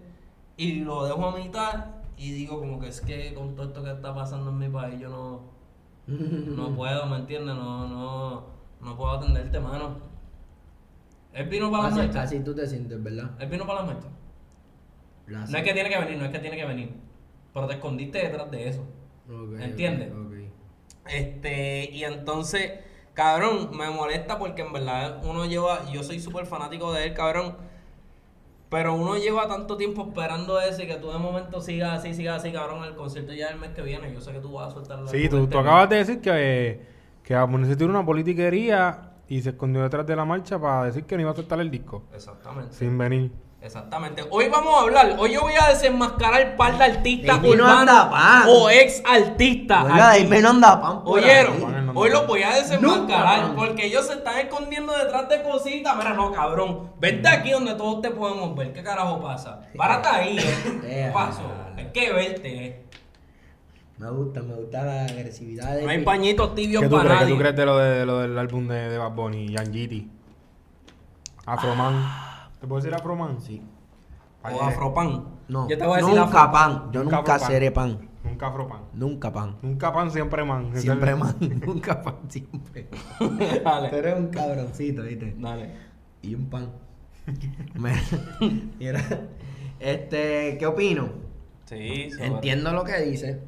[0.57, 1.85] y lo dejo a mitad
[2.17, 4.99] y digo como que es que con todo esto que está pasando en mi país
[4.99, 5.41] yo no,
[6.07, 7.55] no puedo, ¿me entiendes?
[7.55, 8.45] No, no,
[8.81, 9.97] no puedo atenderte, mano.
[11.33, 12.21] Él vino para la Así, marcha.
[12.23, 13.31] así tú te sientes, ¿verdad?
[13.39, 14.07] Él vino para la marcha.
[15.27, 16.91] La- No es que tiene que venir, no es que tiene que venir.
[17.53, 18.81] Pero te escondiste detrás de eso.
[19.29, 20.11] Ok, ¿Entiendes?
[21.09, 22.71] Este, y entonces,
[23.13, 27.55] cabrón, me molesta porque en verdad uno lleva, yo soy súper fanático de él, cabrón.
[28.69, 32.41] Pero uno lleva tanto tiempo esperando eso y que tú de momento sigas así, sigas
[32.41, 34.13] así, cabrón, el concierto ya el mes que viene.
[34.13, 36.85] Yo sé que tú vas a soltar la Sí, tú, tú acabas de decir que,
[37.23, 41.15] que Amunese tiene una politiquería y se escondió detrás de la marcha para decir que
[41.15, 42.03] no iba a soltar el disco.
[42.13, 42.73] Exactamente.
[42.73, 43.31] Sin venir.
[43.59, 44.23] Exactamente.
[44.29, 48.09] Hoy vamos a hablar, hoy yo voy a desenmascarar par de artistas no urbanos anda
[48.09, 48.43] pan.
[48.47, 49.83] o ex artistas.
[49.83, 50.21] Oiga, aquí.
[50.21, 51.91] ahí me no anda pan por Oyeron, ahí.
[51.95, 55.97] Hoy los voy a desenmascarar porque ellos se están escondiendo detrás de cositas.
[55.97, 56.91] Mira, no, cabrón.
[56.99, 58.73] Vente aquí donde todos te podemos ver.
[58.73, 59.61] ¿Qué carajo pasa?
[59.75, 60.79] Párate ahí, eh.
[60.81, 61.13] ¿Qué Deja.
[61.13, 61.41] pasó?
[61.75, 62.83] Hay que verte, eh.
[63.97, 67.19] Me gusta, me gusta la agresividad de No hay pañitos tibios ¿Qué tú para crees?
[67.19, 67.33] ¿Qué nadie.
[67.33, 70.07] tú crees de lo, de, de lo del álbum de, de Bad Bunny, Yangiti?
[71.47, 72.26] Afroman.
[72.59, 73.39] ¿Te puedo decir Afroman?
[73.41, 73.61] Sí.
[74.43, 75.25] O afropan.
[75.49, 76.91] No, Yo te voy a decir nunca afro- pan.
[76.91, 78.09] Yo Nunca seré pan.
[78.23, 78.81] Nunca Afropan.
[78.93, 79.55] Nunca pan.
[79.61, 80.71] Nunca pan, siempre man.
[80.75, 81.35] Siempre man.
[81.65, 82.87] nunca pan, siempre.
[83.63, 83.89] Dale.
[83.89, 85.35] Tú eres un cabroncito, ¿viste?
[85.37, 85.71] Dale.
[86.21, 86.71] Y un pan.
[88.79, 89.01] Mira,
[89.79, 91.09] este, ¿qué opino?
[91.65, 93.41] Sí, sobre- Entiendo lo que dice.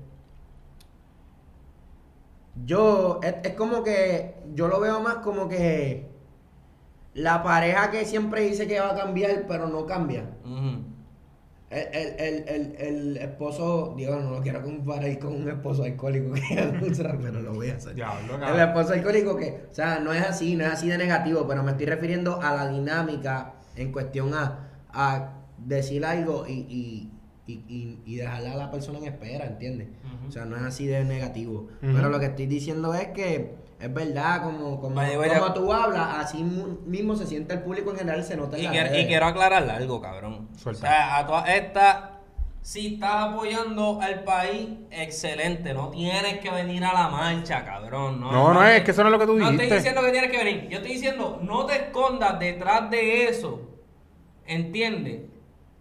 [2.65, 6.09] Yo, es, es como que, yo lo veo más como que
[7.13, 10.30] la pareja que siempre dice que va a cambiar, pero no cambia.
[10.45, 10.84] Ujú.
[11.69, 16.34] El, el, el, el, el esposo, digo, no lo quiero comparar con un esposo alcohólico
[16.34, 16.41] que
[17.22, 17.95] pero lo voy a hacer.
[17.95, 21.62] El esposo alcohólico que, o sea, no es así, no es así de negativo, pero
[21.62, 27.12] me estoy refiriendo a la dinámica en cuestión a, a decir algo y, y,
[27.45, 29.89] y, y, y dejarle a la persona en espera, ¿entiendes?
[30.28, 31.67] O sea, no es así de negativo.
[31.82, 35.02] Pero lo que estoy diciendo es que es verdad, como, como,
[35.54, 38.74] tú hablas, así mismo se siente el público en general, se nota en Y, las
[38.74, 40.50] quiero- y quiero aclarar algo, cabrón.
[40.58, 40.86] Suelta.
[40.86, 41.96] O sea, a todas estas,
[42.62, 45.74] si estás apoyando al país, excelente.
[45.74, 48.20] No tienes que venir a la marcha, cabrón.
[48.20, 49.76] No, No, no es, que eso no es lo que tú No estoy dijiste.
[49.78, 50.68] diciendo que tienes que venir.
[50.70, 53.62] Yo estoy diciendo, no te escondas detrás de eso.
[54.46, 55.22] ¿Entiendes?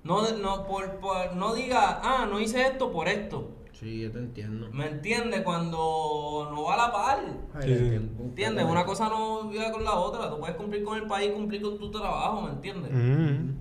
[0.05, 3.51] No, no, por, por- no diga, ah, no hice esto por esto.
[3.79, 4.69] Sí, yo te entiendo.
[4.73, 5.43] ¿Me entiendes?
[5.43, 7.19] Cuando no va a la par.
[7.61, 7.73] Sí, sí.
[7.75, 8.23] entiendo.
[8.25, 8.65] ¿Entiendes?
[8.65, 10.29] Una cosa no vive con la otra.
[10.31, 12.91] Tú puedes cumplir con el país, cumplir con tu trabajo, ¿me entiendes?
[12.93, 13.55] Mm.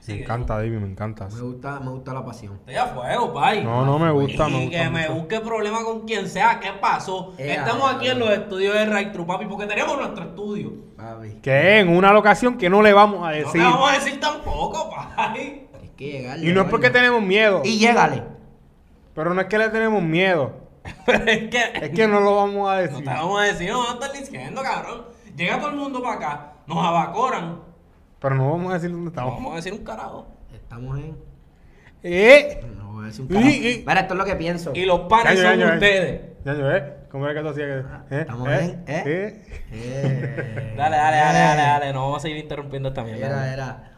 [0.00, 1.32] Sí, Me encanta, David, me encantas.
[1.32, 2.54] Me gusta, me gusta la pasión.
[2.54, 3.62] Estoy a fuego, pai.
[3.62, 5.14] No, no me gusta, Y me gusta que me mucho.
[5.14, 6.58] busque problema con quien sea.
[6.58, 7.34] ¿Qué pasó?
[7.38, 10.72] Eh, Estamos aquí en los estudios de Right True, papi, porque tenemos nuestro estudio.
[10.96, 11.34] Papi.
[11.40, 13.52] Que en una locación que no le vamos a No decir.
[13.52, 15.68] te vamos a decir tampoco, pai.
[15.84, 16.38] Es que llegar.
[16.42, 17.62] Y no es porque tenemos miedo.
[17.64, 18.24] Y llégale.
[19.14, 20.52] Pero no es que le tenemos miedo.
[21.06, 21.62] Pero es que.
[21.82, 22.98] Es que no lo vamos a No decir.
[23.04, 25.04] te vamos a decir, no vamos a estar diciendo, cabrón.
[25.36, 27.60] Llega todo el mundo para acá, nos abacoran.
[28.20, 29.34] Pero no vamos a decir dónde No estamos.
[29.34, 30.26] vamos a decir un carajo.
[30.52, 31.16] Estamos en.
[32.02, 32.60] ¡Eh!
[32.76, 33.50] No voy a decir un Y- carajo.
[33.50, 34.72] y- Mira, esto es lo que pienso.
[34.74, 35.74] Y los panes Ya, ya, son ya.
[35.74, 36.20] ustedes.
[36.44, 36.94] Ya yo, ¿eh?
[37.10, 38.16] ¿Cómo era que tú hacías que.?
[38.16, 38.20] ¿Eh?
[38.22, 38.60] Estamos ¿Eh?
[38.64, 39.02] en- ¿eh?
[39.06, 39.44] ¿Eh?
[39.72, 40.74] Eh.
[40.76, 41.92] Dale, dale, dale, dale, dale.
[41.92, 43.26] No vamos a seguir interrumpiendo esta mierda.
[43.26, 43.92] Era, era.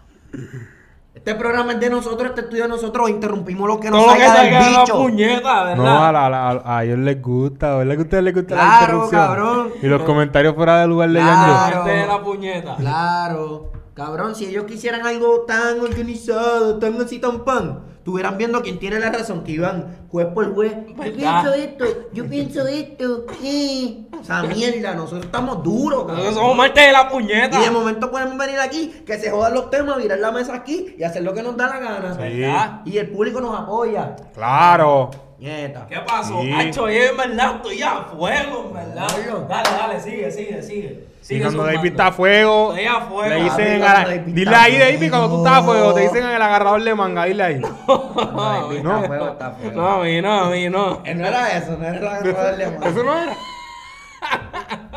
[1.14, 3.08] Este programa es de nosotros, este estudio de nosotros.
[3.08, 5.76] Interrumpimos lo que nos Todo lo que salga del la puñeta, ¿verdad?
[5.84, 8.60] No, a, la- a, la- ellos les gusta, ¿verdad que a ustedes les gusta la
[8.62, 9.22] Claro, interrupción?
[9.26, 9.68] cabrón.
[9.80, 11.84] Y los comentarios fuera de lugar de Claro.
[11.84, 12.76] Gente de la puñeta.
[12.76, 13.70] Claro.
[13.94, 18.98] Cabrón, si ellos quisieran algo tan organizado, tan así, tan pan, estuvieran viendo quién tiene
[18.98, 20.72] la razón, que iban juez por juez.
[20.88, 23.26] Yo pienso esto, yo pienso esto.
[23.44, 24.00] eh.
[24.20, 26.34] O sea, mierda, nosotros estamos duros, Nosotros cabrón.
[26.34, 27.60] somos Marte de la puñeta.
[27.60, 30.96] Y de momento podemos venir aquí, que se jodan los temas, virar la mesa aquí
[30.98, 32.14] y hacer lo que nos da la gana.
[32.14, 32.20] Sí.
[32.20, 32.80] ¿Verdad?
[32.84, 34.16] Y el público nos apoya.
[34.34, 35.10] Claro.
[35.38, 35.86] Nieta.
[35.88, 36.40] ¿Qué pasó?
[36.40, 36.50] Sí.
[36.52, 39.06] Hacho, yo en verdad estoy a fuego, en verdad.
[39.48, 41.13] Dale, dale, sigue, sigue, sigue.
[41.24, 41.78] Y Sigue cuando zumbando.
[41.78, 43.28] David está a fuego, Estoy a fuego.
[43.30, 46.00] le dicen, Papi, a- cuando David dile ahí, David, cuando tú estás a fuego, te
[46.02, 47.60] dicen en el agarrador de manga, dile ahí.
[47.60, 48.96] No, David, no.
[48.96, 49.80] está fuego, está fuego.
[49.80, 51.00] No, a mí no, a mí no.
[51.04, 52.86] Eh, No era eso, no era la agarrador de mano.
[52.86, 53.32] Eso no era.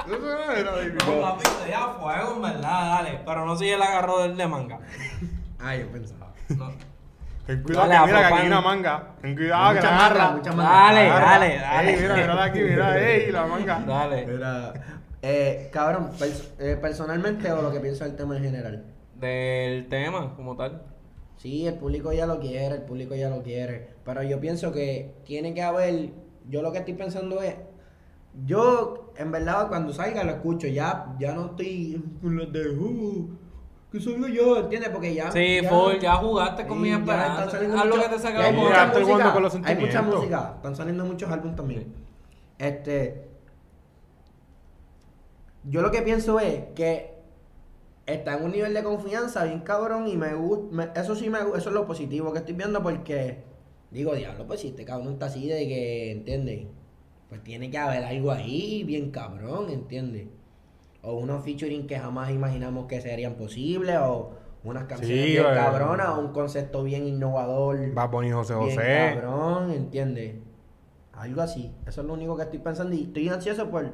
[0.07, 0.91] Eso no era, David.
[1.05, 3.19] No, papi, estoy a fuego, en verdad, dale.
[3.25, 4.79] Pero no sigue el agarro del de manga.
[5.61, 6.27] Ah, yo pensaba.
[6.49, 6.71] No.
[7.45, 9.03] Ten cuidado, Dale, que mira que aquí hay una manga.
[9.21, 10.31] Ten cuidado, que Mucha la manga, agarra.
[10.35, 10.69] mucha manga.
[10.69, 11.25] Dale, Agarra.
[11.31, 11.93] dale, dale.
[11.93, 13.79] Ey, mira, mira aquí, mira, ey, la manga.
[13.87, 14.23] Dale.
[14.23, 14.73] Era,
[15.29, 18.85] eh, cabrón, pers- eh, personalmente o lo que pienso del tema en general.
[19.15, 20.83] Del tema, como tal.
[21.37, 23.89] Sí, el público ya lo quiere, el público ya lo quiere.
[24.05, 26.11] Pero yo pienso que tiene que haber.
[26.49, 27.55] Yo lo que estoy pensando es.
[28.45, 30.67] Yo, en verdad, cuando salga lo escucho.
[30.67, 32.69] Ya, ya no estoy con los de.
[32.69, 33.29] "Uh,
[33.91, 34.89] que salga yo, ¿entiendes?
[34.89, 35.31] Porque ya.
[35.31, 36.97] Sí, full, ya jugaste con Sí, ya
[37.81, 39.61] Haz lo que te saca y hay Ya mucha con los Hay
[40.19, 41.93] música, están saliendo muchos álbumes también.
[42.57, 43.26] Este.
[45.69, 47.13] Yo lo que pienso es que
[48.05, 50.93] está en un nivel de confianza bien cabrón y me gusta.
[50.95, 53.43] Eso sí, me, eso es lo positivo que estoy viendo porque.
[53.91, 56.67] Digo, diablo, pues si este cabrón está así de que, ¿entiendes?
[57.29, 60.27] Pues tiene que haber algo ahí bien cabrón, ¿entiendes?
[61.01, 64.31] O unos featuring que jamás imaginamos que serían posibles, o
[64.65, 65.53] unas canciones Sí, bien eh.
[65.55, 67.97] cabronas, o un concepto bien innovador.
[67.97, 69.11] Va Bonnie José Bien José.
[69.13, 70.35] cabrón, ¿entiendes?
[71.13, 71.73] Algo así.
[71.85, 73.89] Eso es lo único que estoy pensando y estoy ansioso por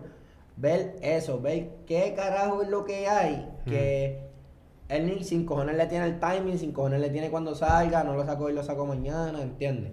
[0.58, 3.48] ver eso, ver qué carajo es lo que hay.
[3.66, 4.20] Que
[4.90, 8.16] él ni sin cojones le tiene el timing, sin cojones le tiene cuando salga, no
[8.16, 9.92] lo saco hoy, lo saco mañana, ¿entiendes?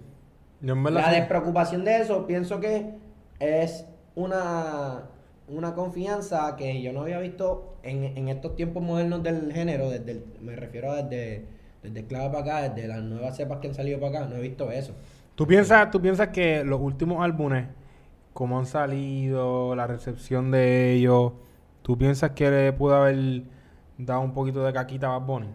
[0.61, 2.91] Yo La despreocupación de eso pienso que
[3.39, 5.05] es una,
[5.49, 10.13] una confianza que yo no había visto en, en estos tiempos modernos del género, desde
[10.13, 11.47] el- me refiero a desde,
[11.83, 14.41] desde clave para acá, desde las nuevas cepas que han salido para acá, no he
[14.43, 14.93] visto eso.
[15.35, 17.67] ¿Tú piensas, ¿Tú piensas que los últimos álbumes,
[18.33, 21.33] cómo han salido, la recepción de ellos,
[21.83, 23.45] ¿tú piensas que le pudo haber
[23.99, 25.55] dado un poquito de caquita a Bad Bunny?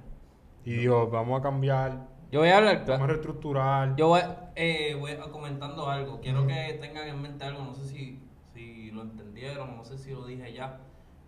[0.65, 2.85] Y digo, vamos a cambiar, Yo voy a hablar.
[2.85, 3.95] vamos a reestructurar.
[3.95, 4.21] Yo voy,
[4.55, 6.19] eh, voy comentando algo.
[6.21, 7.63] Quiero que tengan en mente algo.
[7.63, 8.19] No sé si,
[8.53, 10.81] si lo entendieron, no sé si lo dije ya.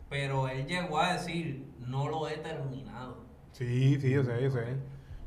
[0.09, 3.25] Pero él llegó a decir: No lo he terminado.
[3.51, 4.77] Sí, sí, yo sé, yo sé.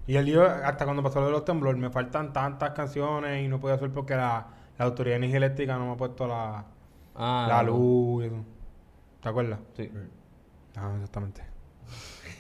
[0.06, 3.48] Y él dijo, hasta cuando pasó lo de los temblores, me faltan tantas canciones y
[3.48, 4.48] no podía hacer porque la,
[4.80, 6.64] la Autoridad de Energía Eléctrica no me ha puesto la,
[7.14, 7.72] Ah, la no.
[7.76, 8.36] luz y eso.
[9.22, 9.58] ¿Te acuerdas?
[9.76, 9.90] Sí.
[10.74, 11.42] Ah, exactamente.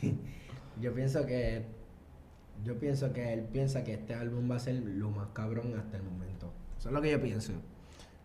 [0.80, 1.66] Yo pienso que
[2.64, 5.98] Yo pienso que él piensa que este álbum va a ser lo más cabrón hasta
[5.98, 6.50] el momento.
[6.78, 7.52] Eso es lo que yo pienso.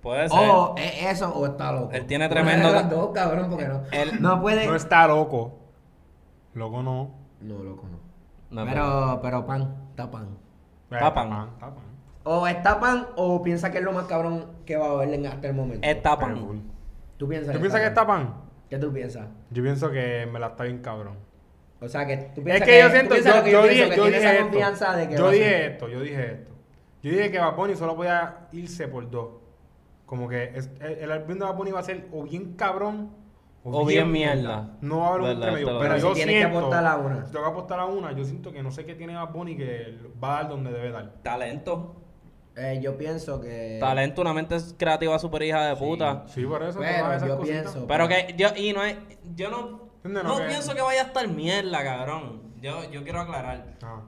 [0.01, 0.39] Puede ser.
[0.49, 1.91] O es eso o está loco.
[1.91, 3.81] Él tiene tremendo- las dos, cabrón, porque no.
[3.91, 4.65] Él- no puede.
[4.67, 5.59] No está loco.
[6.53, 7.11] Loco no.
[7.41, 7.99] No, loco, no.
[8.51, 10.37] No, pero, pero pan, está pan.
[10.89, 11.29] Tapan.
[11.29, 11.84] tapan, tapan.
[12.25, 15.27] O está pan o piensa que es lo más cabrón que va a haber en-
[15.27, 15.87] hasta el momento.
[15.87, 16.43] Está Pero pan.
[16.45, 16.57] full.
[17.17, 18.33] ¿Tú piensas ¿Tú piensas que está pan?
[18.69, 19.27] ¿Qué tú piensas?
[19.51, 21.15] Yo pienso que me la está bien cabrón.
[21.79, 23.73] O sea, que tú Es piensas que yo tú siento, piensas yo, que yo pienso,
[23.83, 24.43] dije, que yo dije esa esto.
[24.45, 26.51] confianza de que yo va a dije esto, yo dije esto.
[27.03, 29.27] Yo dije que Bad Bunny solo podía irse por dos.
[30.07, 33.11] Como que es- el, el álbum de Bad Bunny va a ser o bien cabrón
[33.63, 34.77] O bien mierda.
[34.81, 37.25] No va a haber un lo Pero yo si tienes que siento, apostar a una.
[37.25, 39.55] Si tengo que apostar a una, yo siento que no sé qué tiene Bad Bunny
[39.57, 41.13] que va a dar donde debe dar.
[41.23, 42.01] Talento.
[42.57, 43.77] Eh, yo pienso que.
[43.81, 45.83] Talento, una mente creativa super hija de Sí.
[45.83, 46.23] puta.
[46.27, 46.79] Sí, por eso.
[46.79, 47.61] Pero esas yo cositas.
[47.63, 48.95] pienso- Pero que yo, y no es,
[49.35, 52.41] yo no, no No, que- pienso que vaya a estar mierda, cabrón.
[52.61, 53.75] Yo, yo quiero aclarar.
[53.83, 54.01] Ah.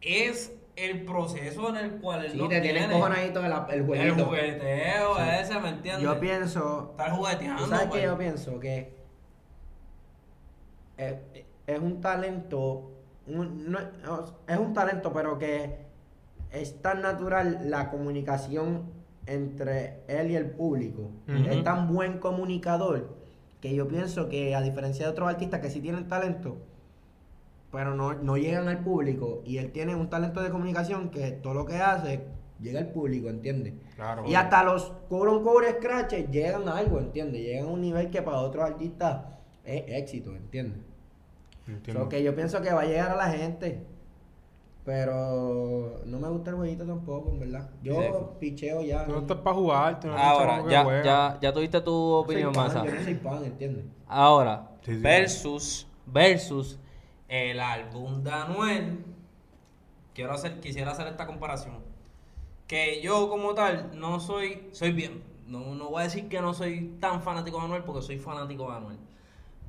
[0.00, 2.94] Es el proceso en el cual él Sí, no te tienen tiene.
[2.94, 5.22] cojonadito el, el El jugueteo Sí.
[5.40, 6.02] ese, ¿me entiendes?
[6.04, 6.88] Yo pienso.
[6.92, 7.64] Estar jugueteando.
[7.64, 8.00] ¿Tú sabes pues.
[8.00, 8.60] qué yo pienso?
[8.60, 8.94] Que
[10.96, 11.14] es,
[11.66, 12.92] es un talento,
[13.26, 13.78] un- no-
[14.46, 15.87] es un talento, pero que
[16.52, 18.84] es tan natural la comunicación
[19.26, 21.10] entre él y el público.
[21.26, 23.16] Es tan buen comunicador
[23.60, 26.56] que yo pienso que a diferencia de otros artistas que sí tienen talento,
[27.70, 31.54] pero no, no llegan al público, y él tiene un talento de comunicación que todo
[31.54, 32.22] lo que hace
[32.60, 33.74] llega al público, ¿entiendes?
[33.96, 34.24] Claro.
[34.26, 37.42] Y hasta los core on core scratches llegan a algo, ¿entiendes?
[37.42, 39.24] Llegan a un nivel que para otros artistas
[39.64, 40.80] es éxito, ¿entiendes?
[41.66, 42.04] Entiendo.
[42.04, 43.82] So que yo pienso que va a llegar a la gente.
[44.88, 47.68] Pero no me gusta el jueguito tampoco, en verdad.
[47.82, 48.08] Yo Sí.
[48.40, 49.04] picheo ya.
[49.04, 50.00] Tú no estás para jugar.
[50.00, 51.04] tú no Ahora, ya, juega.
[51.04, 52.86] ya, ya tuviste tu opinión, Masa.
[52.86, 53.84] Yo no soy pan, ¿entiendes?
[54.06, 55.00] Ahora, Sí, sí.
[55.02, 56.78] versus, versus
[57.28, 59.04] el álbum de Anuel.
[60.14, 61.80] Quiero hacer, quisiera hacer esta comparación.
[62.66, 65.22] Que yo como tal no soy, soy bien.
[65.46, 68.70] No, no voy a decir que no soy tan fanático de Anuel porque soy fanático
[68.70, 68.98] de Anuel.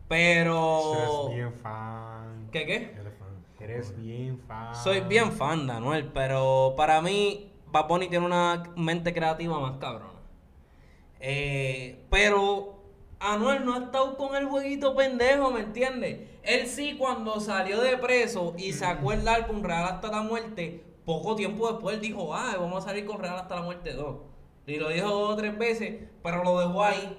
[0.08, 0.94] Pero...
[1.28, 2.48] Eres bien fan.
[2.54, 2.76] ¿Qué qué?
[2.98, 3.19] Eres.
[3.60, 4.74] Eres bien fan.
[4.74, 9.78] Soy bien fan de Anuel, pero para mí Bad Bunny tiene una mente creativa más
[9.78, 10.20] cabrona.
[11.20, 12.80] Eh, pero
[13.20, 16.30] Anuel no ha estado con el jueguito pendejo, ¿me entiendes?
[16.44, 21.36] Él sí cuando salió de preso y sacó el álbum Real hasta la muerte, poco
[21.36, 24.16] tiempo después él dijo, ah, vamos a salir con Real hasta la muerte 2.
[24.68, 27.18] Y lo dijo dos o tres veces, pero lo dejó ahí.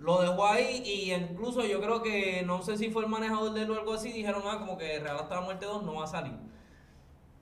[0.00, 3.62] Lo dejó ahí y incluso yo creo que, no sé si fue el manejador de
[3.62, 6.04] él o algo así, dijeron, ah, como que Real hasta la muerte 2 no va
[6.04, 6.32] a salir.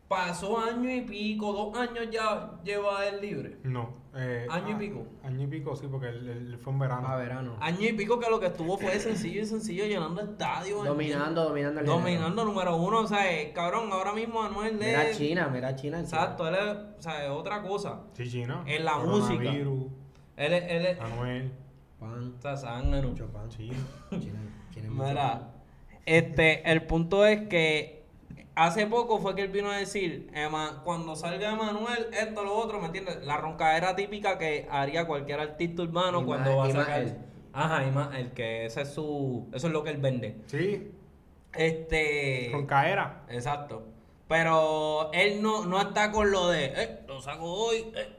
[0.08, 3.58] Pasó año y pico, dos años ya lleva él libre.
[3.62, 3.90] No.
[4.16, 5.06] eh, Año y ah, pico.
[5.22, 7.06] Año y pico, sí, porque él, él fue en verano.
[7.06, 7.56] A verano.
[7.60, 10.82] Año y pico que lo que estuvo fue sencillo y sencillo llenando estadios.
[10.82, 11.86] Dominando, dominando el.
[11.86, 15.18] Dominando número uno, o sea, eh, cabrón, ahora mismo Anuel Mira es...
[15.18, 16.00] China, mira China.
[16.00, 18.00] Exacto, él es, o sea, es otra cosa.
[18.14, 18.64] Sí, China.
[18.66, 19.50] En la música.
[19.52, 21.52] Él es, él es, Anuel.
[21.98, 22.34] Pan.
[22.38, 23.08] o sea, zángano.
[23.08, 23.48] Mucho pan.
[24.10, 24.28] Mucho
[24.90, 25.50] Mira,
[26.06, 28.04] este, el punto es que
[28.54, 32.80] hace poco fue que él vino a decir, Ema- cuando salga Emanuel, esto, lo otro,
[32.80, 33.24] ¿me entiendes?
[33.24, 37.02] La roncadera típica que haría cualquier artista urbano Y cuando más- va a sacar.
[37.02, 37.16] él.
[37.52, 40.36] Ajá, y más el que ese es su, eso es lo que él vende.
[40.46, 40.92] Sí.
[41.54, 43.22] Este, Con caera.
[43.28, 43.82] exacto.
[44.28, 48.14] Pero él no, no está con lo de, eh, lo saco hoy, eh,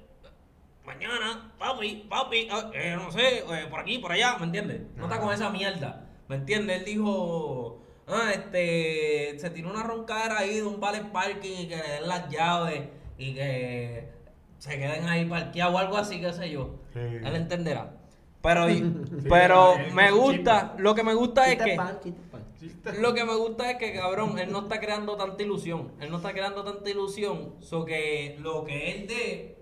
[0.90, 4.82] mañana, papi, papi, ah, eh, no sé, eh, por aquí, por allá, ¿me entiendes?
[4.98, 6.80] No está con esa mierda, ¿me entiendes?
[6.80, 11.76] Él dijo, ah, este, se tiró una roncadera ahí de un vale parking y que
[11.76, 12.82] le den las llaves
[13.20, 14.10] y que
[14.58, 16.80] se queden ahí parqueados o algo así, qué sé yo.
[16.92, 17.00] Sí.
[17.00, 17.96] Él entenderá.
[18.42, 18.66] Pero,
[19.30, 21.76] pero me gusta, lo que me gusta es que...
[21.76, 22.46] pan, chiste pan.
[23.00, 25.92] Lo que me gusta es que, cabrón, él no está creando tanta ilusión.
[26.00, 27.56] Él no está creando tanta ilusión.
[27.60, 29.59] So que lo que él dé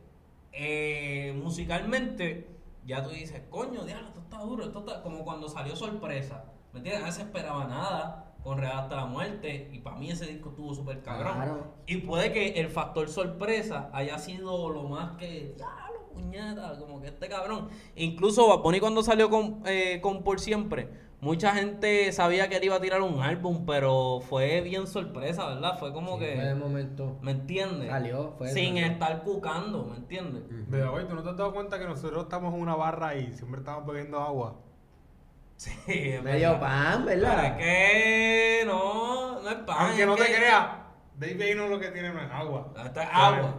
[0.59, 2.47] eh, musicalmente,
[2.85, 4.65] ya tú dices, coño, diablo, esto está duro.
[4.65, 6.45] Esto está como cuando salió sorpresa.
[6.73, 7.05] ¿Me entiendes?
[7.05, 9.69] No se esperaba nada con Real hasta la muerte.
[9.71, 11.35] Y para mí ese disco estuvo súper cabrón.
[11.35, 11.73] Claro.
[11.85, 15.53] Y puede que el factor sorpresa haya sido lo más que.
[15.55, 17.69] Diablo, puñeta, como que este cabrón.
[17.95, 20.89] Incluso Bad Bunny cuando salió con, eh, con Por Siempre,
[21.19, 25.77] mucha gente sabía que él iba a tirar un álbum, pero fue bien sorpresa, ¿verdad?
[25.79, 26.35] Fue como Sí, que.
[26.35, 27.17] Fue de momento.
[27.21, 27.89] ¿Me entiendes?
[27.89, 28.91] Salió, fue Sin salió.
[28.91, 30.43] estar cucando, ¿me entiendes?
[30.69, 33.33] Pero, güey, ¿tú no te has dado cuenta que nosotros estamos en una barra y
[33.33, 34.55] siempre estamos bebiendo agua?
[35.55, 36.59] Sí, es Medio verdad.
[36.61, 37.57] pan, Pero es ¿verdad?
[37.57, 39.75] que no, no es pan.
[39.79, 40.67] Aunque es no te creas,
[41.17, 42.67] Dave no lo que tiene no es agua.
[42.85, 43.55] Esto es agua.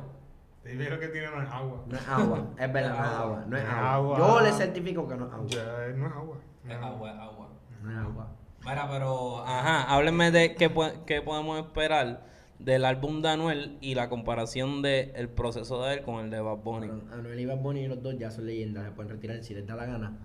[0.62, 1.82] Dave lo que tiene no es agua.
[1.86, 3.44] No es agua, es verdad, no es agua.
[3.48, 4.16] No es No agua.
[4.16, 4.18] agua.
[4.18, 5.46] Yo le certifico que no es agua.
[5.48, 6.36] Ya, no es agua.
[6.68, 7.38] Es agua, es agua.
[7.83, 8.37] No agua.
[8.64, 10.70] Mira, pero, ajá, háblenme de qué,
[11.07, 12.26] qué podemos esperar
[12.59, 16.41] del álbum de Anuel y la comparación del el proceso de él con el de
[16.41, 16.89] Bad Bunny.
[16.89, 19.66] Bueno, Anuel y Bad Bunny los dos ya son leyendas, se pueden retirar si les
[19.66, 20.18] da la gana.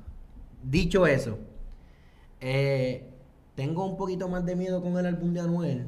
[0.64, 1.38] Dicho eso,
[2.41, 3.10] eh,
[3.56, 5.88] tengo un poquito más de miedo con el álbum de Anuel.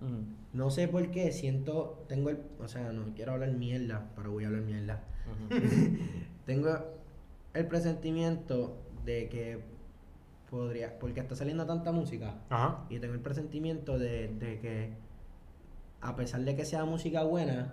[0.00, 0.24] Ujú.
[0.52, 4.44] No sé por qué, siento, tengo el, o sea, no quiero hablar mierda, pero voy
[4.44, 5.02] a hablar mierda.
[6.46, 6.78] tengo
[7.54, 9.71] el presentimiento de que
[10.56, 12.84] podría, porque está saliendo tanta música, Ajá.
[12.90, 14.90] y tengo el presentimiento de, de que
[16.02, 17.72] a pesar de que sea música buena,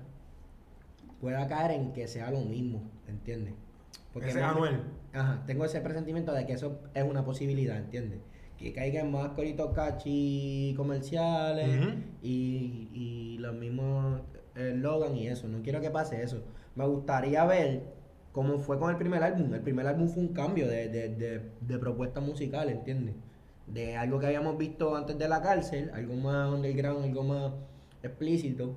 [1.20, 3.54] pueda caer en que sea lo mismo, ¿entiendes?
[4.16, 4.80] Ese es me- Anuel.
[5.14, 8.20] Ajá, tengo ese presentimiento de que eso es una posibilidad, ¿entiendes?
[8.58, 14.22] Que caigan más coritos cachi comerciales y, y los mismos
[14.56, 15.48] eslogan y eso.
[15.50, 16.42] No quiero que pase eso.
[16.76, 17.84] Me gustaría ver
[18.32, 19.54] cómo fue con el primer álbum.
[19.54, 23.16] El primer álbum fue un cambio de, de, de, de propuesta musical, ¿entiendes?
[23.68, 27.52] De algo que habíamos visto antes de la cárcel, algo más underground, algo más
[28.02, 28.76] explícito,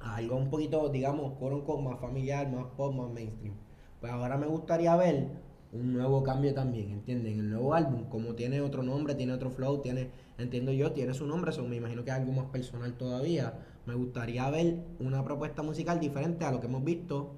[0.00, 3.54] algo un poquito, digamos, con más familiar, más pop, más mainstream.
[4.00, 5.28] Pues ahora me gustaría ver
[5.72, 7.38] un nuevo cambio también, ¿entienden?
[7.38, 11.26] El nuevo álbum, como tiene otro nombre, tiene otro flow, tiene, entiendo yo, tiene su
[11.26, 13.54] nombre, eso me imagino que es algo más personal todavía.
[13.86, 17.30] Me gustaría ver una propuesta musical diferente a lo que hemos visto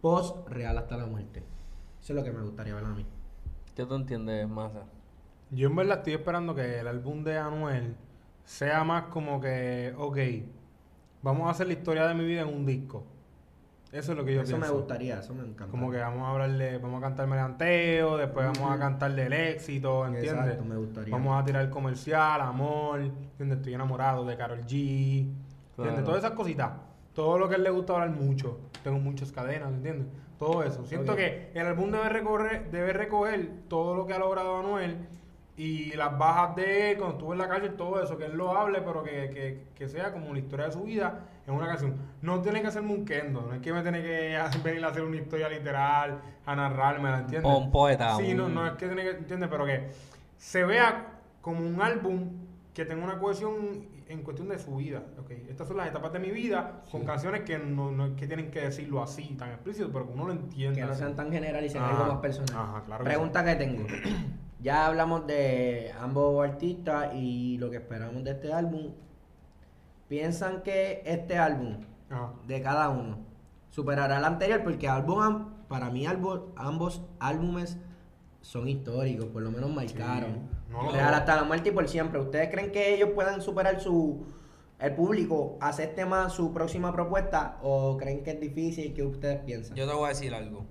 [0.00, 1.42] post Real hasta la muerte.
[2.00, 3.04] Eso es lo que me gustaría ver a mí.
[3.74, 4.82] ¿Qué tú entiendes, Massa?
[5.50, 7.96] Yo en verdad estoy esperando que el álbum de Anuel
[8.44, 10.18] sea más como que, ok,
[11.22, 13.04] vamos a hacer la historia de mi vida en un disco.
[13.90, 14.72] Eso es lo que yo eso pienso.
[14.72, 15.70] me gustaría, eso me encanta.
[15.70, 18.78] Como que vamos a hablarle, vamos a cantar Melanteo, después vamos a Ujú.
[18.78, 20.32] cantar del éxito, ¿entiendes?
[20.34, 21.14] Exacto, me gustaría.
[21.14, 23.58] Vamos a tirar el comercial, amor, ¿entiendes?
[23.58, 25.34] Estoy enamorado de Carol G, ¿entiendes?
[25.76, 26.04] Claro.
[26.04, 26.70] Todas esas cositas.
[27.18, 28.60] Todo lo que a él le gusta hablar mucho.
[28.84, 30.06] Tengo muchas cadenas, ¿entiendes?
[30.38, 30.86] Todo eso.
[30.86, 34.98] Siento que el álbum debe, recorrer, debe recoger todo lo que ha logrado Anuel
[35.56, 38.56] y las bajas de él cuando estuvo en la cárcel, todo eso, que él lo
[38.56, 41.96] hable, pero que, que, que sea como la historia de su vida en una canción.
[42.22, 44.88] No tiene que hacerme un kendo, no es que me tiene que hacer- venir a
[44.90, 47.50] hacer una historia literal, a narrármela, ¿entiendes?
[47.52, 49.48] O un poeta, Sí, no, no es que tiene que, ¿entiendes?
[49.50, 49.88] Pero que
[50.36, 52.30] se vea como un álbum
[52.78, 55.02] que tenga una cohesión en cuestión de su vida.
[55.18, 55.32] ok.
[55.48, 59.02] Estas son las etapas de mi vida con canciones que no, que tienen que decirlo
[59.02, 60.80] así, tan explícito, pero que uno lo entienda.
[60.80, 62.54] Que no sean tan general y sean Ajá, algo más personal.
[62.54, 63.84] ajá, claro que Pregunta que tengo.
[64.60, 68.92] Ya hablamos de ambos artistas y lo que esperamos de este álbum.
[70.08, 71.78] ¿Piensan que este álbum
[72.10, 72.32] Ajá.
[72.46, 73.18] de cada uno
[73.70, 74.62] superará el anterior?
[74.64, 77.76] Porque álbum, para mí ambos álbumes
[78.40, 80.48] son históricos, por lo menos marcaron.
[80.68, 82.20] No lo Real hasta la muerte y por siempre.
[82.20, 84.26] ¿Ustedes creen que ellos puedan superar su
[84.78, 88.94] el público, acepte más su próxima propuesta o creen que es difícil?
[88.94, 89.76] ¿Qué ustedes piensan?
[89.76, 90.66] Yo te voy a decir algo.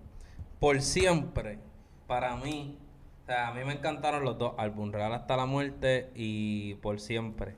[0.60, 1.60] Por siempre,
[2.08, 2.80] para mí,
[3.24, 7.00] o sea, a mí me encantaron los dos álbumes, Real hasta la muerte y Por
[7.00, 7.56] siempre.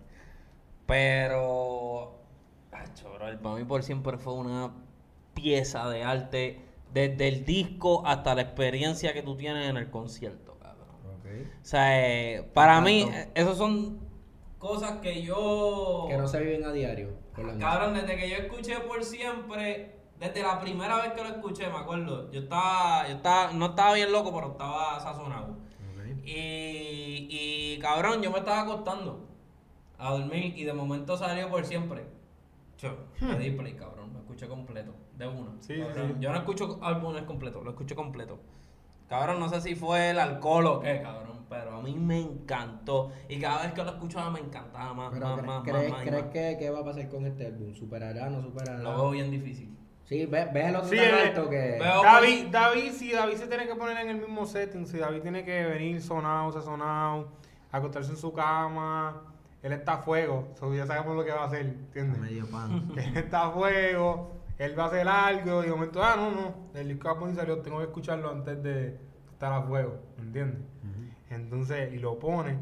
[0.88, 2.16] Pero,
[2.72, 4.72] acho, bro, para mí Por siempre fue una
[5.36, 6.62] pieza de arte
[6.94, 10.49] desde el disco hasta la experiencia que tú tienes en el concierto,
[11.62, 14.00] O sea, eh, para mí, eh, esos son
[14.58, 16.06] cosas que yo...
[16.10, 17.12] Que no se viven a diario.
[17.38, 17.58] la.
[17.58, 21.78] Cabrón, desde que yo escuché por siempre, desde la primera vez que lo escuché, me
[21.78, 25.58] acuerdo, yo estaba, yo estaba, no estaba bien loco, pero estaba sazonado.
[26.24, 29.26] Y, y cabrón, yo me estaba acostando
[29.98, 32.06] a dormir y de momento salió por siempre.
[32.78, 35.56] Yo, me di play, cabrón, lo escuché completo, de uno.
[35.60, 36.02] Sí, sí.
[36.20, 38.40] Yo no escucho álbumes completos, lo escuché completo.
[39.10, 43.12] Cabrón, no sé si fue el alcohol o qué, cabrón, pero a mí me encantó.
[43.28, 45.91] Y cada vez que lo escuchaba me encantaba más, Pero más, cre- más, ¿crees, más,
[45.91, 46.34] más y crees más.
[46.34, 47.74] que qué va a pasar con este álbum?
[47.74, 48.78] ¿Superará no superará?
[48.80, 49.76] Lo veo bien difícil.
[50.05, 51.78] Sí, ves, ves el otro Sí, tan eh, alto que...
[51.80, 55.22] veo- David, David, si David se tiene que poner en el mismo setting, si David
[55.22, 57.30] tiene que venir sonado, sazonado,
[57.72, 59.22] acostarse en su cama,
[59.62, 62.20] él está a fuego, so ya sabemos lo que va a hacer, ¿entiendes?
[62.22, 62.91] Medio pan.
[62.97, 66.55] él está a fuego, él va a hacer algo, y de momento, ah, no, no,
[66.80, 68.95] el disco poner salió, tengo que escucharlo antes de
[69.32, 70.60] estar a fuego, ¿entiendes?
[71.32, 72.57] Entonces, y lo pone,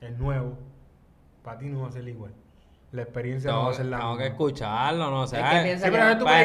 [0.00, 0.56] el nuevo,
[1.42, 2.32] para ti no va a ser igual.
[2.92, 5.40] La experiencia no va Tengo, a ser la tengo que escucharlo, no sé.
[5.40, 6.04] Es que piensa Sí, pero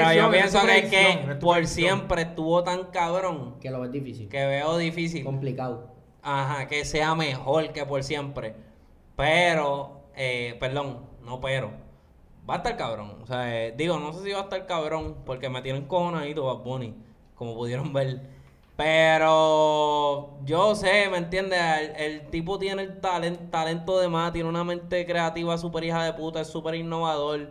[0.09, 1.87] que- yo pienso que es predicción, que es tu por predicción.
[1.99, 4.29] siempre estuvo tan cabrón que lo ves difícil.
[4.29, 5.23] que veo difícil.
[5.23, 5.93] Complicado.
[6.23, 8.55] Ajá, que sea mejor que por siempre.
[9.15, 11.71] Pero, eh, perdón, no pero.
[12.49, 13.17] Va a estar cabrón.
[13.21, 16.45] O sea, eh, digo, no sé si va a estar cabrón porque me tienen cojonadito
[16.45, 16.95] Bad Bunny,
[17.35, 18.21] como pudieron ver.
[18.75, 21.59] Pero yo sé, ¿me entiendes?
[21.79, 26.03] El, el tipo tiene el talento, talento de más, tiene una mente creativa súper hija
[26.03, 27.49] de puta, es súper innovador.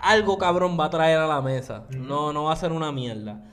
[0.00, 1.84] Algo cabrón va a traer a la mesa.
[1.90, 3.44] No, no va a ser una mierda.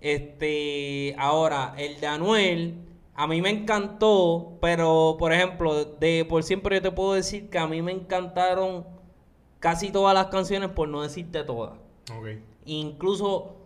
[0.00, 2.78] Este, ahora, el de Anuel,
[3.14, 7.58] a mí me encantó, pero por ejemplo, de por siempre yo te puedo decir que
[7.58, 8.93] a mí me encantaron
[9.64, 11.72] casi todas las canciones, por no decirte todas.
[12.14, 12.26] Ok.
[12.66, 13.56] Incluso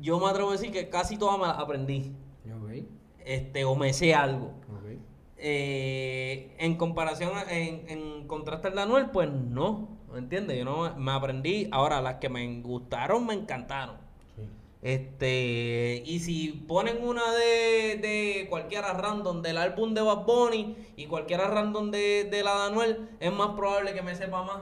[0.00, 2.10] yo me atrevo a decir que casi todas me las aprendí.
[2.44, 2.84] Ok,
[3.24, 4.46] Este, o me sé algo.
[4.68, 4.98] ok.
[5.38, 9.88] Eh, en comparación, a- en, en contraste al Anuel, pues no.
[10.12, 10.58] ¿Me entiendes?
[10.58, 11.68] Yo no me aprendí.
[11.70, 13.94] Ahora, las que me gustaron, me encantaron.
[14.36, 14.42] Sí.
[14.82, 21.06] Este, y si ponen una de, de cualquiera random del álbum de Bad Bunny y
[21.06, 24.58] cualquiera random de, de la de Anuel, es más probable que me sepa más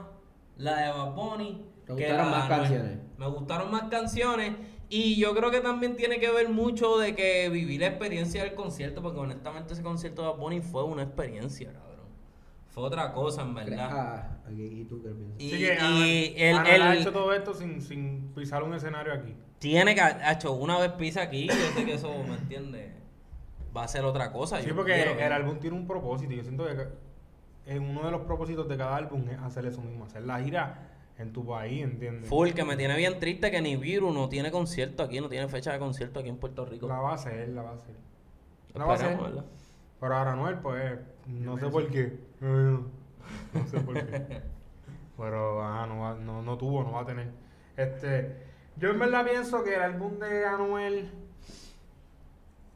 [0.57, 1.65] la de Bad Bunny.
[1.85, 2.59] ¿Te que gustaron más Anuel.
[2.61, 2.99] canciones?
[3.17, 4.53] Me gustaron más canciones
[4.89, 8.53] y yo creo que también tiene que ver mucho de que viví la experiencia del
[8.55, 11.93] concierto, porque honestamente ese concierto de Bad Bunny fue una experiencia, cabrón.
[12.69, 13.89] Fue otra cosa, en verdad.
[13.91, 15.35] Ah, ¿y tú qué piensas?
[15.39, 19.13] Y, que y el, Anuel ha el- hecho todo esto sin, sin pisar un escenario
[19.13, 19.35] aquí.
[19.59, 22.91] tiene que, ha hecho una vez pisa aquí, yo sé que eso, ¿me entiendes?
[23.75, 24.59] Va a ser otra cosa.
[24.61, 26.87] Sí, yo porque quiero que- el álbum tiene un propósito yo siento que
[27.67, 31.31] uno de los propósitos de cada álbum es hacer eso mismo, hacer la gira en
[31.31, 32.27] tu país, ¿entiendes?
[32.29, 35.47] Full, que me tiene bien triste que ni Viru no tiene concierto aquí, no tiene
[35.47, 36.87] fecha de concierto aquí en Puerto Rico.
[36.87, 37.95] La va a hacer, la va a hacer.
[38.73, 39.17] La va a hacer.
[39.99, 42.19] Pero ahora Anuel, pues, no sé por qué.
[42.41, 42.79] Eh,
[43.53, 44.41] No sé por qué.
[45.17, 47.29] Pero, ajá, no, va- no, no tuvo, no va a tener.
[47.77, 48.35] Este,
[48.77, 51.09] yo en verdad pienso que el álbum de Anuel,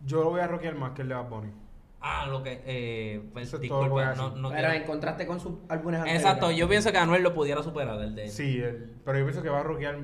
[0.05, 1.51] yo lo voy a rockear más que el de Bad Bunny.
[1.99, 4.41] Ah, lo que, eh, pues, Eso es disculpa, no, decir.
[4.41, 6.21] no Pero quiero- en contraste con sus álbumes anteriores.
[6.23, 8.29] Exacto, yo pienso que Anuel lo pudiera superar, el de él.
[8.29, 9.97] Sí, el- pero yo pienso que va a rockear.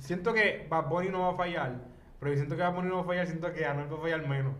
[0.00, 1.74] Siento que Bad Bunny no va a fallar,
[2.20, 4.00] pero yo siento que Bad Bunny no va a fallar, siento que Anuel va a
[4.00, 4.52] fallar menos.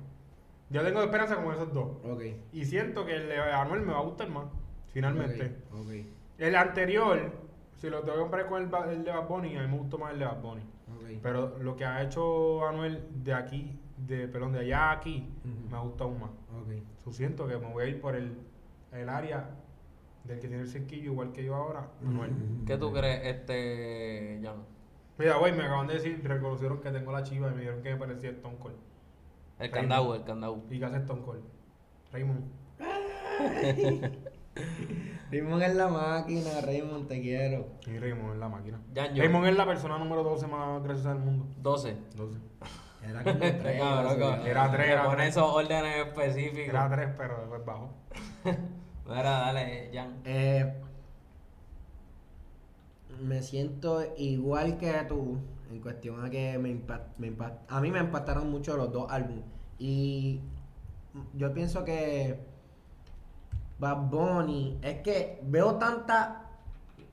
[0.71, 1.89] Yo tengo esperanza con esos dos.
[2.05, 2.23] Ok.
[2.53, 4.47] Y siento que el de Anuel me va a gustar más,
[4.93, 5.57] finalmente.
[5.73, 5.81] Ok.
[5.81, 5.93] ok,
[6.39, 7.33] El anterior,
[7.77, 10.13] si lo tengo que comparar con el, de Bad Bunny, a mí me gustó más
[10.15, 10.63] el de Bad Bunny.
[10.63, 11.21] ok.
[11.23, 15.71] Pero lo que ha hecho Anuel de aquí, de perdón, de allá a aquí, Ujú.
[15.71, 16.31] me ha gustado aún más.
[16.31, 16.83] Ok.
[17.07, 18.37] Yo siento que me voy a ir por el,
[18.93, 19.51] el área
[20.25, 22.33] del que tiene el cerquillo, igual que yo ahora, Anuel.
[22.67, 24.57] ¿Qué tú crees, este, Jan?
[25.19, 27.91] Mira, güey, me acaban de decir, reconocieron que tengo la chiva y me dijeron que
[27.91, 28.75] me parecía Stone Cold.
[29.59, 29.91] El Raymond.
[29.91, 30.63] candau, el candau.
[30.71, 31.41] ¿Y qué hace Stone Cold?
[32.13, 32.45] Raymond.
[35.31, 37.67] Raymond es la máquina, Raymond, te quiero.
[37.87, 38.81] Y Raymond es la máquina.
[38.95, 41.47] Raymond es la persona número 12 más graciosa del mundo.
[41.63, 41.97] 12.
[42.17, 42.39] 12.
[43.03, 44.47] Era como tres, cabrón, así, cabrón.
[44.47, 45.29] Era tres, era pone tres.
[45.29, 46.69] esos órdenes específicos.
[46.69, 47.91] Era 3, pero después bajó.
[49.07, 50.21] Mira, dale, Jan.
[50.25, 50.83] Eh,
[53.21, 55.39] me siento igual que tú
[55.71, 59.11] en cuestión a que me, impa- me impa- a mí me impactaron mucho los dos
[59.11, 59.45] álbumes
[59.79, 60.41] y
[61.35, 62.39] yo pienso que
[63.79, 66.43] Bad Bunny es que veo tanta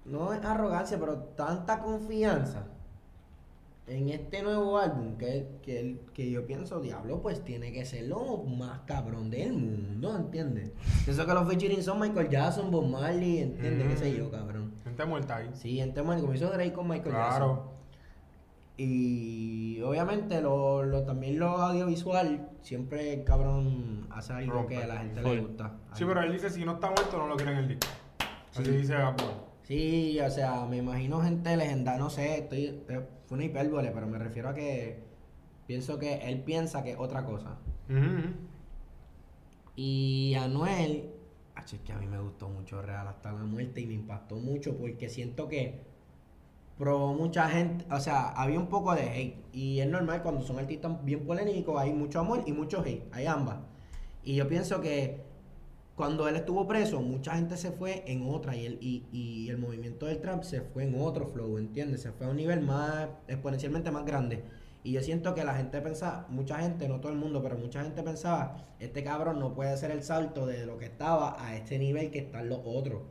[0.06, 2.64] no es arrogancia pero tanta confianza
[3.86, 8.06] en este nuevo álbum que, que, él- que yo pienso, diablo, pues tiene que ser
[8.08, 10.72] lo más cabrón del mundo, ¿entiendes?
[11.04, 13.88] Pienso que los featuring son Michael Jackson, Bob Marley, ¿entiendes?
[13.90, 14.74] ¿Qué sé yo, cabrón?
[14.86, 15.50] Gente muerta ahí.
[15.54, 17.38] Sí, en tema como hizo Drake con Michael Jackson.
[17.56, 17.74] Claro.
[18.76, 24.76] Y obviamente lo, lo- también lo audiovisual, siempre el cabrón hace algo Rompe.
[24.78, 25.74] que a la gente le gusta.
[25.94, 27.88] Sí, pero él dice, si no está muerto, no lo quieren en el disco.
[28.56, 29.34] Así dice Bunny.
[29.64, 34.06] Sí, o sea, me imagino gente legendaria, no sé, estoy, eh, fue una hipérbole, pero
[34.06, 35.00] me refiero a que
[35.66, 37.58] pienso que él piensa que es otra cosa.
[39.76, 41.10] Y Anuel,
[41.58, 44.78] es que a mí me gustó mucho Real hasta la muerte y me impactó mucho
[44.78, 45.82] porque siento que
[46.78, 49.44] probó mucha gente, o sea, había un poco de hate.
[49.52, 53.26] Y es normal cuando son artistas bien polémicos, hay mucho amor y mucho hate, hay
[53.26, 53.58] ambas.
[54.24, 55.24] Y yo pienso que
[55.96, 59.58] cuando él estuvo preso, mucha gente se fue en otra y el, y, y el
[59.58, 62.02] movimiento del trap se fue en otro flow, ¿entiendes?
[62.02, 64.44] Se fue a un nivel más, exponencialmente más grande.
[64.84, 67.84] Y yo siento que la gente pensaba, mucha gente, no todo el mundo, pero mucha
[67.84, 71.80] gente pensaba, este cabrón no puede hacer el salto de lo que estaba a este
[71.80, 73.04] nivel que están los otros.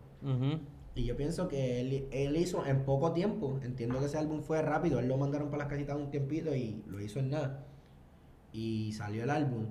[0.95, 4.61] Y yo pienso que él, él hizo en poco tiempo, entiendo que ese álbum fue
[4.61, 7.65] rápido, él lo mandaron para las casitas un tiempito y lo hizo en nada.
[8.53, 9.69] Y salió el álbum.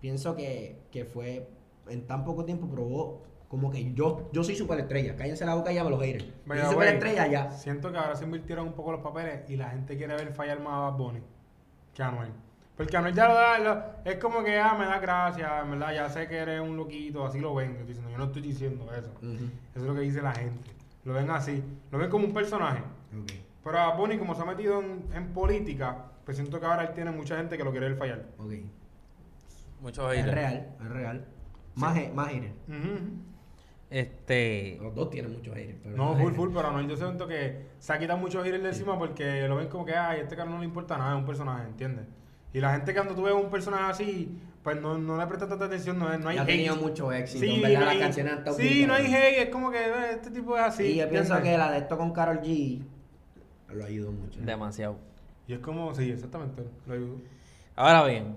[0.00, 1.48] Pienso que, que fue,
[1.88, 5.84] en tan poco tiempo probó como que yo, yo soy superestrella, cállense la boca ya
[5.84, 6.24] los haters.
[6.24, 6.32] Yo
[6.64, 7.50] soy superestrella ya.
[7.52, 10.60] Siento que ahora se invirtieron un poco los papeles y la gente quiere ver fallar
[10.60, 11.20] más a Bad Bunny
[11.94, 12.30] que a Anuel.
[12.76, 15.94] Porque Anuel ya lo da, lo- es como que, ah, me da gracia, en verdad,
[15.94, 17.76] ya sé que eres un loquito, así lo ven.
[17.78, 19.12] Yo, diciendo, yo no estoy diciendo eso.
[19.22, 20.70] Eso es lo que dice la gente.
[21.04, 21.62] Lo ven así,
[21.92, 22.82] lo ven como un personaje.
[23.62, 26.94] Pero a Bunny, como se ha metido en, en política, pues siento que ahora él
[26.94, 28.24] tiene mucha gente que lo quiere ver fallar.
[28.38, 28.52] Ok.
[29.80, 31.24] Muchos Es real, es real.
[31.76, 32.52] Más, haters.
[32.68, 32.98] Ujú.
[33.90, 34.78] Este.
[34.82, 35.78] Los dos tienen muchos haters.
[35.82, 36.36] Pero No, full, haters.
[36.36, 39.56] full, pero Anuel yo siento que se ha quitado muchos giros de encima porque lo
[39.56, 42.06] ven como que, ay, este cara no le importa nada, es un personaje, ¿entiendes?
[42.52, 45.66] Y la gente cuando tú ves un personaje así, pues no, no le presta tanta
[45.66, 46.50] atención, no, no hay Y ha hate.
[46.52, 49.38] tenido mucho éxito, Sí, verdad, no las hay- canciones estado Sí, bien no hay hate,
[49.42, 50.92] es como que eh, este tipo es así.
[50.92, 52.82] Sí, yo pienso que la de esto con Carol G
[53.72, 54.40] lo ayudó mucho.
[54.40, 54.96] Demasiado.
[55.46, 57.16] Y es como, sí, exactamente, lo ayudo.
[57.76, 58.36] Ahora bien,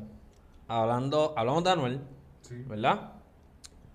[0.68, 2.02] hablando, hablamos de Anuel,
[2.42, 2.64] Sí.
[2.68, 3.14] ¿verdad?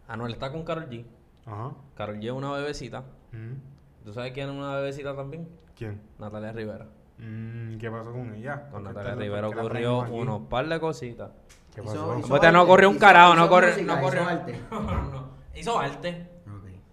[0.09, 1.05] Anuel está con Carol G.
[1.46, 1.72] Ajá.
[1.94, 3.00] Carol G es una bebecita.
[3.32, 4.05] Mm.
[4.05, 5.48] ¿Tú sabes quién es una bebecita también?
[5.76, 6.00] ¿Quién?
[6.18, 6.86] Natalia Rivera.
[7.18, 8.68] Mm, ¿Qué pasó con ella?
[8.70, 11.30] Con ¿Por qué Natalia Rivera ocurrió unos par de cositas.
[11.74, 12.18] ¿Qué Hizo- pasó?
[12.18, 14.28] hizo te no arte, corrió un hizo- carajo, no hizo corrió- música, no hizo corrió.
[14.28, 14.61] arte.
[14.70, 14.80] No,
[15.11, 15.28] no.
[15.55, 16.28] Hizo arte.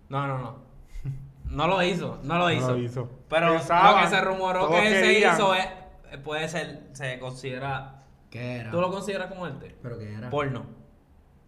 [0.09, 0.55] No, no, no.
[1.45, 2.71] No lo hizo, no lo No hizo.
[2.71, 3.09] lo hizo.
[3.27, 5.33] Pero lo que se rumoró que se querían.
[5.35, 5.67] hizo es,
[6.23, 8.71] puede ser, se considera, ¿Qué era?
[8.71, 9.75] ¿tú lo consideras como arte?
[9.81, 10.29] ¿Pero qué era?
[10.29, 10.63] Porno.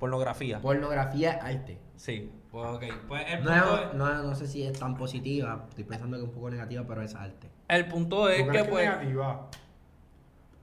[0.01, 0.59] Pornografía.
[0.59, 1.77] Pornografía, arte.
[1.95, 2.83] Sí, pues ok.
[3.07, 6.17] Pues el No, punto, es- es, no, no sé si es tan positiva, estoy pensando
[6.17, 7.51] que es un poco negativa, pero es arte.
[7.67, 8.83] el punto ¿Tú es que que pues...
[8.89, 9.47] es negativa?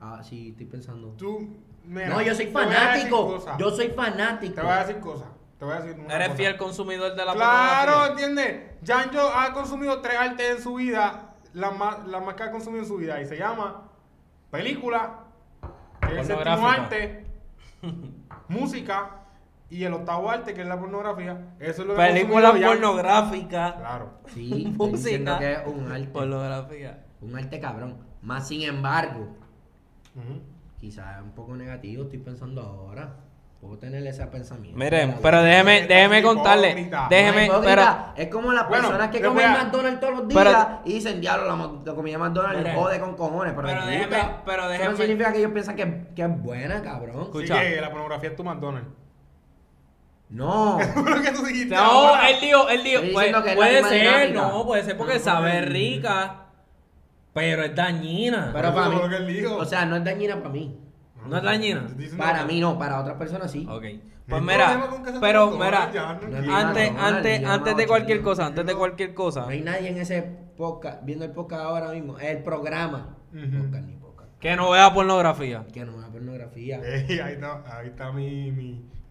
[0.01, 1.07] Ah, sí, estoy pensando.
[1.17, 3.41] Tú, mira, no, yo soy fanático.
[3.57, 4.55] Yo soy fanático.
[4.55, 5.27] Te voy a decir cosas.
[5.57, 6.37] Te voy a decir una Eres cosa.
[6.37, 8.07] fiel consumidor de la Claro.
[8.07, 8.61] ¿entiendes?
[8.85, 12.83] Janjo ha consumido tres artes en su vida, la más, la más que ha consumido
[12.83, 13.83] en su vida, y se llama
[14.51, 15.19] película,
[16.01, 17.25] que es el séptimo arte,
[18.49, 19.18] música,
[19.69, 21.37] y el octavo arte, que es la pornografía.
[21.59, 23.75] Eso es lo que Película pornográfica.
[23.77, 24.09] Claro.
[24.33, 25.37] Sí, Música.
[25.39, 26.07] que es un arte.
[26.07, 27.03] Pornografía.
[27.21, 27.97] Un arte cabrón.
[28.21, 29.35] Más sin embargo,
[30.15, 30.41] Ujú.
[30.79, 33.15] quizás es un poco negativo, estoy pensando ahora.
[33.61, 34.79] Puedo tener ese pensamiento.
[34.79, 36.69] Miren, pero déjeme, déjeme contarle.
[36.69, 37.07] Hipócrita.
[37.09, 37.81] Déjeme, No, pero...
[38.15, 41.19] Es como las Bueno, personas que comen a- McDonald's todos los Pero- días y dicen,
[41.19, 42.75] diablo, la, la comida McDonald's Miren.
[42.77, 43.53] jode con cojones.
[43.53, 47.21] Pero, déjeme- pero Eso no significa que ellos piensan que, que es buena, cabrón.
[47.23, 47.55] Escucha.
[47.61, 48.87] Sí, que la pornografía es tu McDonald's.
[50.29, 50.77] No.
[50.95, 52.29] lo que tú dijiste No, ahora.
[52.29, 54.41] él dijo, él dijo, puede, que ser, dinámica.
[54.47, 55.67] no, puede ser porque No, sabe no.
[55.67, 56.45] rica,
[57.33, 58.51] pero es dañina.
[58.53, 58.95] Pero para mí.
[58.95, 59.55] lo que él dijo.
[59.57, 60.79] O sea, no es dañina para mí.
[61.25, 61.87] ¿No es dañina?
[62.17, 63.67] Para mí no, para otras personas sí.
[63.69, 63.83] Ok.
[64.27, 64.87] Pues mira,
[65.19, 65.89] pero mira,
[66.51, 69.97] antes, antes, antes de cualquier cosa, no, antes de cualquier cosa, No hay nadie en
[69.97, 70.21] ese
[70.55, 72.19] podcast, viendo el podcast ahora mismo.
[72.19, 73.17] El programa.
[73.33, 73.63] Ujú.
[73.63, 74.29] Podcast ni podcast.
[74.39, 75.65] que no vea pornografía.
[75.73, 76.79] Que no una pornografía.
[76.79, 78.51] Ahí está, ahí está mi,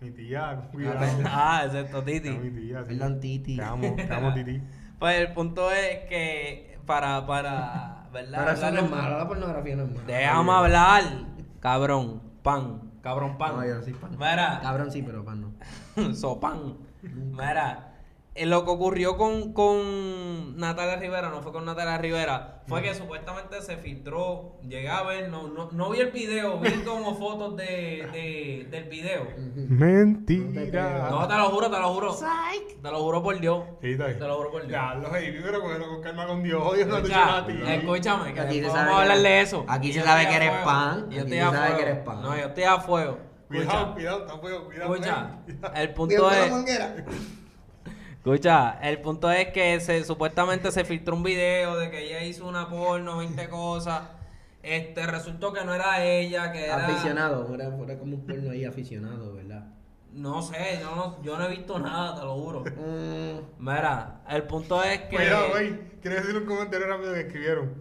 [0.01, 0.63] mi, tía.
[0.73, 0.99] Cuidado.
[1.01, 1.25] perdón.
[1.27, 2.31] Ah, excepto Está Titi.
[2.31, 2.79] mi tía.
[2.81, 2.85] sí.
[2.89, 3.57] Perdón, Titi.
[3.57, 4.63] Te amo, te amo, Titi.
[4.99, 8.39] Pues el punto es que para, para, ¿verdad?
[8.45, 10.03] Pero eso no Hablar- es malo, la pornografía no es malo.
[10.09, 11.03] Déjame hablar,
[11.61, 13.57] cabrón, pan, cabrón pan.
[13.59, 14.11] No, yo no soy pan.
[14.19, 15.41] Mira, Cabrón sí, pero pan
[15.97, 16.15] no.
[16.17, 16.79] Sopan.
[17.03, 17.98] Mira, eh,
[18.47, 23.61] lo que ocurrió con, con Natalia Rivera, no fue con Natalia Rivera, fue que supuestamente
[23.63, 28.07] se filtró, llegué a ver, no, no, no vi el video, vi como fotos de,
[28.13, 29.27] de- del video.
[30.07, 31.09] Mentira.
[31.11, 32.17] No, te lo juro, te lo juro.
[32.83, 33.63] Te lo juro por Dios.
[33.83, 33.97] Sí.
[33.97, 34.73] Te lo juro por Dios.
[34.73, 36.75] Ya, los heavy, pero cógelo con calma con Dios.
[36.77, 37.53] Dios no te a ti.
[37.67, 39.65] escúchame, que Aquí se sabe vamos a hablar de eso.
[39.69, 40.65] aquí se sabe que eres fuego.
[40.65, 41.77] pan, Yo aquí estoy se a sabe fuego.
[41.79, 42.23] que eres pan.
[42.23, 43.19] No, yo estoy a fuego.
[43.49, 44.95] Cuidado, cuidado, está fuego, cuidado.
[44.95, 45.83] escucha, ey.
[45.83, 46.53] el punto es...
[48.19, 52.47] Escucha, el punto es que se, supuestamente se filtró un video de que ella hizo
[52.47, 54.03] una porno, 20 cosas.
[54.63, 56.87] Este, resultó que no era ella, que era...
[56.87, 59.65] Aficionado, era, era como un porno ahí aficionado, ¿verdad?
[60.13, 62.65] No sé, yo no, yo no he visto nada, te lo juro.
[62.65, 65.17] Mm, Mira, el punto es que...
[65.17, 65.79] Cuidado, güey.
[66.03, 67.75] Quiero decir un comentario rápido que escribieron.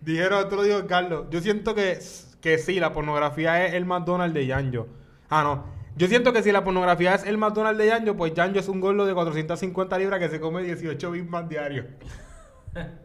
[0.00, 1.26] Dijeron, esto lo dijo Carlos.
[1.30, 1.98] Yo siento que,
[2.40, 4.88] que sí, la pornografía es el McDonald's de Yanjo.
[5.28, 5.81] Ah, no.
[5.96, 8.80] Yo siento que si la pornografía es el McDonald's de Yanjo, pues Yanjo es un
[8.80, 11.86] gordo de 450 libras que se come 18 Big Mac diarios.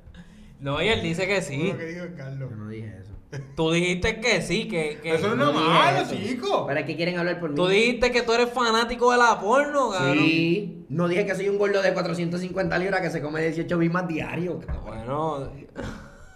[0.60, 1.72] No, y él dice que sí.
[1.72, 2.50] lo que dijo Carlos.
[2.50, 3.14] yo no dije eso.
[3.56, 4.98] Tú dijiste que sí, que...
[5.04, 6.16] que Eso no es No dije malo, eso.
[6.16, 6.66] chico.
[6.66, 7.56] ¿Para qué quieren hablar por mí?
[7.56, 10.18] Tú dijiste que tú eres fanático de la porno, cabrón.
[10.18, 10.86] Sí.
[10.90, 14.66] No dije que soy un gordo de 450 libras que se come 18 bimas diarios,
[14.66, 14.84] cabrón.
[15.06, 15.52] Bueno,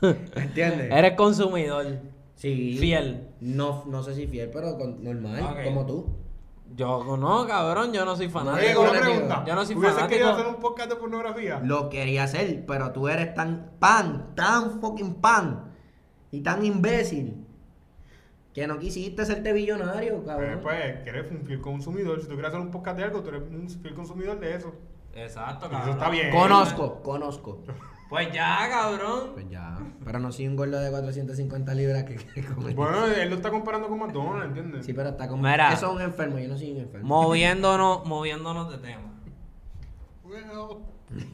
[0.35, 0.91] ¿Entiendes?
[0.91, 1.87] eres consumidor.
[2.35, 2.77] Sí.
[2.79, 3.27] Fiel.
[3.39, 6.15] No, no sé si fiel, pero con- normal, como tú.
[6.75, 8.81] Yo no, cabrón, yo no soy Oye, fanático.
[8.81, 9.11] una fanático.
[9.11, 9.43] pregunta.
[9.45, 10.17] Yo no soy ¿Hubieses fanático.
[10.19, 11.59] querido hacer un podcast de pornografía?
[11.63, 15.73] Lo quería hacer, pero tú eres tan pan, tan fucking pan
[16.31, 17.45] y tan imbécil
[18.53, 20.59] que no quisiste serte billonario, Eh, cabrón.
[20.61, 22.19] pues, que eres un fiel consumidor.
[22.21, 24.73] Si tú quieres hacer un podcast de algo, tú eres un fiel consumidor de eso.
[25.13, 25.81] Exacto, Y cabrón.
[25.89, 26.31] eso está bien.
[26.31, 27.63] Conozco, conozco.
[28.11, 29.31] Pues ya, cabrón.
[29.35, 29.79] Pues ya.
[30.03, 32.73] Pero no soy un gordo de 450 libras que, que come.
[32.73, 34.85] Bueno, él lo está comparando con McDonald's, ¿entiendes?
[34.85, 35.43] Sí, pero está como.
[35.43, 35.71] Mira.
[35.71, 37.07] Eso es un enfermo, yo no soy un enfermo.
[37.07, 39.13] Moviéndonos, moviéndonos de tema.
[40.23, 40.81] Bueno.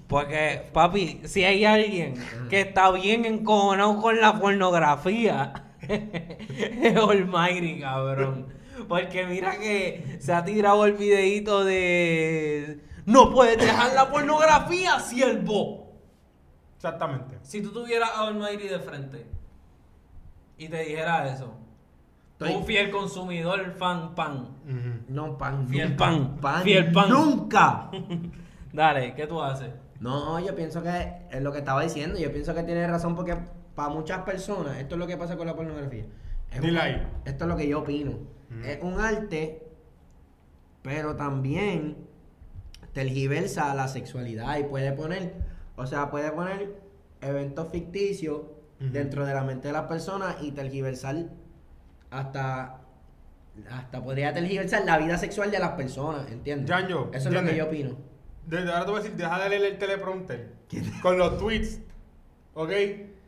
[0.07, 2.13] Porque, papi, si hay alguien
[2.47, 8.49] que está bien encojonado con la pornografía, es Almighty, cabrón.
[8.88, 12.82] Porque mira que se ha tirado el videito de...
[13.07, 15.86] No puedes dejar la pornografía, siervo.
[16.78, 17.38] Exactamente.
[17.41, 19.25] Si tú tuvieras a Almighty de frente
[20.57, 21.53] y te dijera eso,
[22.39, 24.49] Estoy- Un fiel consumidor, fan, pan.
[25.07, 25.67] No, pan.
[25.67, 26.05] Fiel nunca.
[26.05, 26.38] pan.
[26.39, 26.61] Pan.
[26.63, 27.09] Fiel pan.
[27.09, 27.89] Nunca.
[28.73, 29.71] Dale, ¿qué tú haces?
[29.99, 32.19] No, yo pienso que es lo que estaba diciendo.
[32.19, 33.36] Yo pienso que tiene razón porque
[33.73, 36.05] para muchas personas, esto es lo que pasa con la pornografía.
[36.51, 37.07] Es Dile un- ahí.
[37.25, 38.19] Esto es lo que yo opino.
[38.63, 39.63] Es un arte,
[40.84, 41.97] pero también
[42.93, 45.34] tergiversa la sexualidad y puede poner,
[45.78, 46.75] o sea, puede poner
[47.21, 48.41] eventos ficticios
[48.80, 51.15] dentro de la mente de las personas y tergiversar
[52.11, 52.82] hasta
[53.71, 56.69] hasta podría tergiversar la vida sexual de las personas, ¿entiendes?
[56.69, 57.95] Yanjo, Eso es lo que yo opino.
[58.45, 60.53] Desde ahora te voy a decir, deja de leer el teleprompter.
[61.01, 61.80] Con los tweets.
[62.53, 62.71] ¿Ok?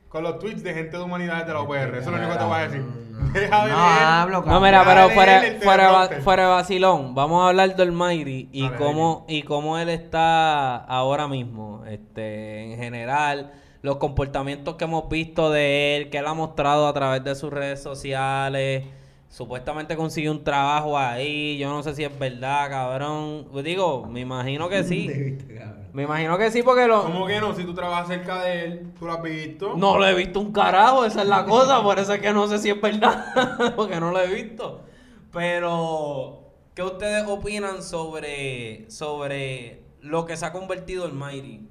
[0.07, 1.73] Con los tweets de gente de humanidades de la UPR.
[1.73, 2.83] Eso es lo único que te voy a decir.
[3.33, 7.43] Deja de No hablo, No, mira, pero de fuera, fuera, de fuera de vacilón, vamos
[7.43, 13.51] a hablar del Almighty y cómo, y cómo él está ahora mismo, este, en general,
[13.81, 17.51] los comportamientos que hemos visto de él, que él ha mostrado a través de sus
[17.51, 18.85] redes sociales,
[19.29, 24.67] supuestamente consiguió un trabajo ahí, yo no sé si es verdad, cabrón, digo, me imagino
[24.67, 25.37] que sí,
[25.93, 27.03] me imagino que sí porque lo...
[27.03, 27.53] ¿Cómo que no?
[27.55, 29.75] Si tú trabajas cerca de él, tú lo has visto.
[29.77, 32.47] No lo he visto un carajo, esa es la cosa, por eso es que no
[32.47, 34.83] sé si es verdad, porque no lo he visto.
[35.31, 41.67] Pero, ¿qué ustedes opinan sobre, sobre lo que se ha convertido el Mighty?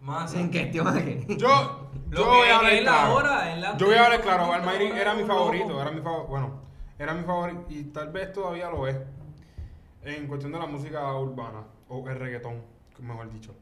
[0.00, 3.76] Más En cuestión de Yo, yo voy a hablar claro.
[3.78, 4.52] yo voy a hablar claro.
[4.52, 5.80] Almighty era mi favorito.
[5.80, 6.28] Era mi favorito.
[6.28, 6.60] Bueno,
[6.98, 7.64] era mi favorito.
[7.70, 8.96] Y tal vez todavía lo es.
[10.04, 11.60] En cuestión de la música urbana.
[11.88, 12.62] O el reggaetón,
[13.00, 13.54] mejor dicho.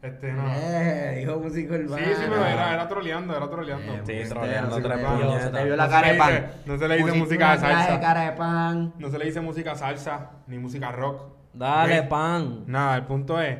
[0.00, 0.44] Este, no.
[0.48, 2.04] Eh, dijo músico Sí, urbano.
[2.06, 3.94] sí, pero era, era troleando, era troleando.
[3.94, 5.42] Eh, Sí, pues, troleando, puñetas.
[5.42, 6.32] Se te vio la No cara se de le pan.
[6.34, 8.00] dice- no se le dice música de salsa.
[8.00, 8.94] cara de pan.
[8.98, 11.22] No se le dice música salsa ni música rock.
[11.52, 12.62] Dale, pan.
[12.68, 13.58] Nada, el punto es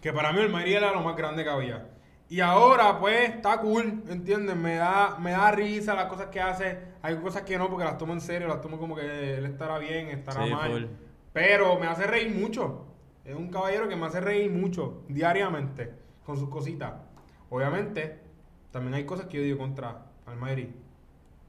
[0.00, 1.84] que para mí el Mayri era lo más grande que había.
[2.32, 4.56] Y ahora, pues, está cool, ¿entiendes?
[4.56, 6.78] Me da, me da risa las cosas que hace.
[7.02, 9.78] Hay cosas que no, porque las tomo en serio, las tomo como que él estará
[9.78, 10.88] bien, estará Sí, mal.
[11.34, 12.86] Pero me hace reír mucho.
[13.22, 15.92] Es un caballero que me hace reír mucho, diariamente,
[16.24, 16.94] con sus cositas.
[17.50, 18.20] Obviamente,
[18.70, 20.74] también hay cosas que yo digo contra Almayri.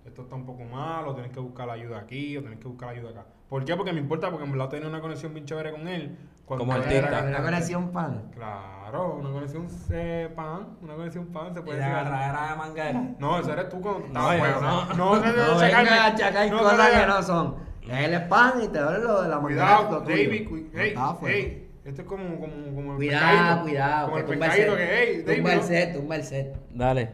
[0.04, 2.90] Esto está un poco malo, tienes que buscar la ayuda aquí o tienes que buscar
[2.90, 3.26] la ayuda acá.
[3.48, 3.74] ¿Por qué?
[3.78, 6.18] Porque me importa, porque en verdad tenía una conexión bien chévere con él.
[6.46, 7.08] Cuando Como artista.
[7.08, 8.32] era Una conexión pan.
[8.34, 12.50] Claro, una conexión eh, pan, una conexión pan, se puede la decir.
[12.50, 13.04] de manguera.
[13.20, 14.86] No, ese eres tú cuando No, estabas no.
[14.96, 17.16] No, no, no, No, cosas no, que no.
[17.16, 17.56] no son.
[17.90, 20.16] Él es pan y te duele lo de la Cuidado, manguera, tuyo.
[20.30, 24.06] David, cu- No hey, esto es como, como, como el Cuidado, cuidado.
[24.06, 25.64] Como el que tumba el pescadito que, hey, David, Tumba el ¿no?
[25.66, 26.58] set, tumba el set.
[26.72, 27.10] Dale.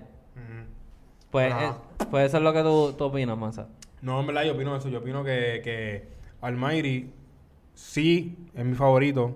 [1.31, 1.71] Pues, eh,
[2.09, 3.67] pues eso es lo que tú, tú opinas, Masa.
[4.01, 4.89] No, en verdad yo opino eso.
[4.89, 6.07] Yo opino que, que
[6.41, 7.11] Almighty
[7.79, 9.35] sí es mi favorito.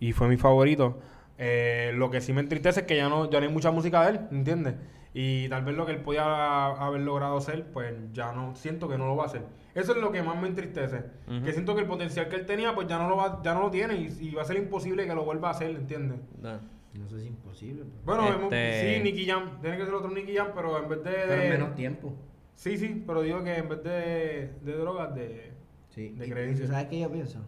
[0.00, 0.98] Y fue mi favorito.
[1.38, 4.02] Eh, lo que sí me entristece es que ya no, ya no hay mucha música
[4.04, 4.74] de él, ¿entiendes?
[5.14, 8.96] Y tal vez lo que él podía haber logrado hacer, pues ya no, siento que
[8.98, 9.42] no lo va a hacer.
[9.74, 11.02] Eso es lo que más me entristece.
[11.44, 13.62] Que siento que el potencial que él tenía, pues ya no lo va, ya no
[13.62, 16.18] lo tiene y, y va a ser imposible que lo vuelva a hacer, ¿entiendes?
[16.42, 17.84] No sé si es imposible.
[17.84, 19.60] pero- Bueno, Este- hemos- sí, Nicky Jam.
[19.60, 21.10] Tiene que ser otro Nicky Jam, pero en vez de...
[21.10, 22.14] Pero de- en menos tiempo.
[22.54, 25.52] Sí, sí, pero digo que en vez de, de drogas, de...
[25.90, 26.10] Sí.
[26.10, 26.66] De y- y creencia.
[26.66, 27.38] ¿tú ¿Sabes qué yo pienso?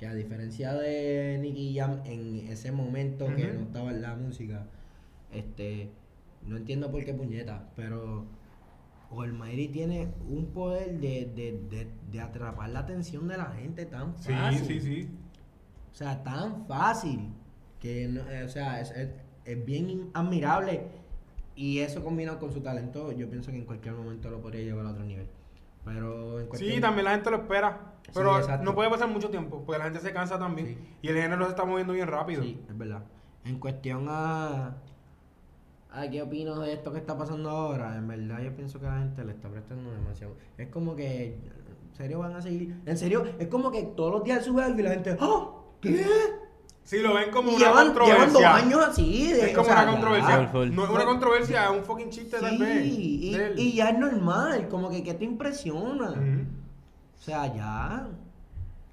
[0.00, 4.66] Que a diferencia de Nicky Jam en ese momento que no estaba en la música,
[5.30, 5.90] este,
[6.46, 8.24] no entiendo por qué puñeta, pero
[9.10, 14.16] Olmairi tiene un poder de, de, de, de atrapar la atención de la gente tan
[14.16, 14.64] Sí, fácil.
[14.66, 15.08] sí, sí.
[15.92, 17.28] O sea, tan fácil.
[17.78, 19.10] Que, no- eh, o sea, es, es-
[19.44, 20.86] es bien admirable.
[21.56, 24.86] Y eso combinado con su talento, yo pienso que en cualquier momento lo podría llevar
[24.86, 25.26] a otro nivel.
[25.84, 26.72] Pero en cuestión...
[26.74, 27.89] Sí, también la gente lo espera.
[28.10, 30.66] Sí, Pero no puede pasar mucho tiempo, porque la gente se cansa también.
[30.68, 30.78] Sí.
[31.02, 32.42] Y el género se está moviendo bien rápido.
[32.42, 33.02] Sí, es verdad.
[33.44, 34.76] En cuestión a...
[35.92, 38.98] a qué opino de esto que está pasando ahora, en verdad yo pienso que la
[38.98, 40.34] gente le está prestando demasiado.
[40.58, 41.38] Es como que...
[41.90, 42.76] ¿En serio van a seguir?
[42.86, 45.16] En serio, es como que todos los días sube algo y la gente...
[45.20, 45.50] ¡Ah!
[45.80, 46.04] ¿Qué?
[46.82, 48.16] Sí, lo ven como Y una llevan, controversia.
[48.26, 49.32] llevan dos años así.
[49.32, 50.50] De, es como o sea, una controversia.
[50.52, 52.82] No es una controversia, es un fucking chiste tal vez.
[52.82, 56.10] Sí, y, y ya es normal, como que, que te impresiona.
[56.10, 56.39] Ujú.
[57.20, 58.08] O sea, ya.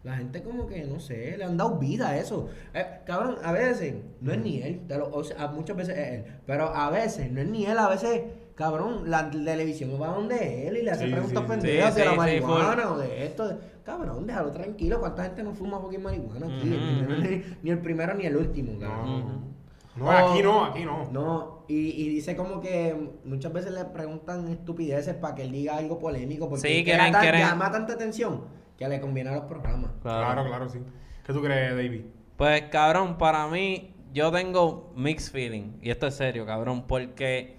[0.03, 2.49] La gente como que, no sé, le han dado vida a eso.
[2.73, 6.07] Eh, cabrón, a veces, no es ni él, te lo- o sea, muchas veces es
[6.19, 8.21] él, pero a veces, no es ni él, a veces,
[8.55, 12.05] cabrón, la televisión va donde él y le hace Sí, preguntas sí, pendejas Sí, de
[12.05, 13.47] la sí, sí, marihuana o de esto.
[13.49, 16.69] de- cabrón, déjalo tranquilo, ¿cuánta gente no fuma fucking marihuana aquí?
[16.73, 19.56] Ujú, ni, ni- ni el primero ni el último, cabrón.
[19.97, 21.09] No, aquí no, aquí no.
[21.11, 22.95] No, y, y dice como que
[23.25, 27.21] muchas veces le preguntan estupideces para que él diga algo polémico, porque Sí, quieren- tan-
[27.21, 28.45] quieren- llama tanta atención
[28.77, 29.91] que le conviene a los programas.
[30.01, 30.79] Claro, claro, sí.
[31.25, 32.01] ¿Qué tú crees, David?
[32.37, 35.73] Pues cabrón, para mí, yo tengo mixed feeling.
[35.81, 37.57] Y esto es serio, cabrón, porque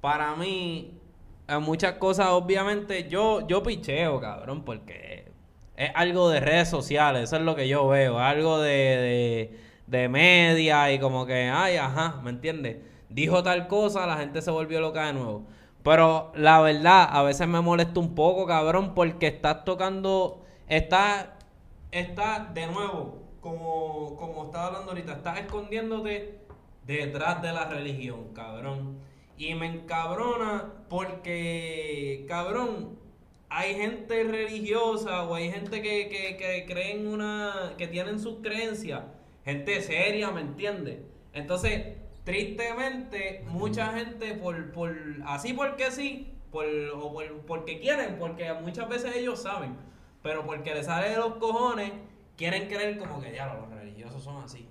[0.00, 0.98] para mí,
[1.48, 5.30] en muchas cosas, obviamente, yo, yo picheo, cabrón, porque
[5.76, 9.58] es algo de redes sociales, eso es lo que yo veo, algo de, de,
[9.90, 12.78] de media y como que, ay, ajá, ¿me entiendes?
[13.08, 15.46] Dijo tal cosa, la gente se volvió loca de nuevo.
[15.82, 21.36] Pero la verdad, a veces me molesta un poco, cabrón, porque estás tocando, está,
[21.90, 26.38] está de nuevo, como, como estaba hablando ahorita, estás escondiéndote
[26.86, 28.98] detrás de la religión, cabrón.
[29.36, 32.98] Y me encabrona porque, cabrón,
[33.48, 39.02] hay gente religiosa o hay gente que, que, que creen una, que tienen sus creencias,
[39.50, 40.98] gente seria, ¿me entiendes?
[41.32, 44.96] Entonces, tristemente, mucha gente por, por
[45.26, 49.76] así porque sí, por, o por, porque quieren, porque muchas veces ellos saben,
[50.22, 51.92] pero porque les sale de los cojones,
[52.36, 54.66] quieren creer como que ya los religiosos son así.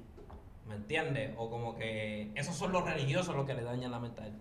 [0.67, 1.32] ¿Me entiendes?
[1.38, 4.34] O como que esos son los religiosos los que le dañan la él.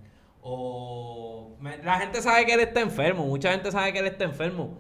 [0.42, 4.24] O me- la gente sabe que él está enfermo, mucha gente sabe que él está
[4.24, 4.78] enfermo.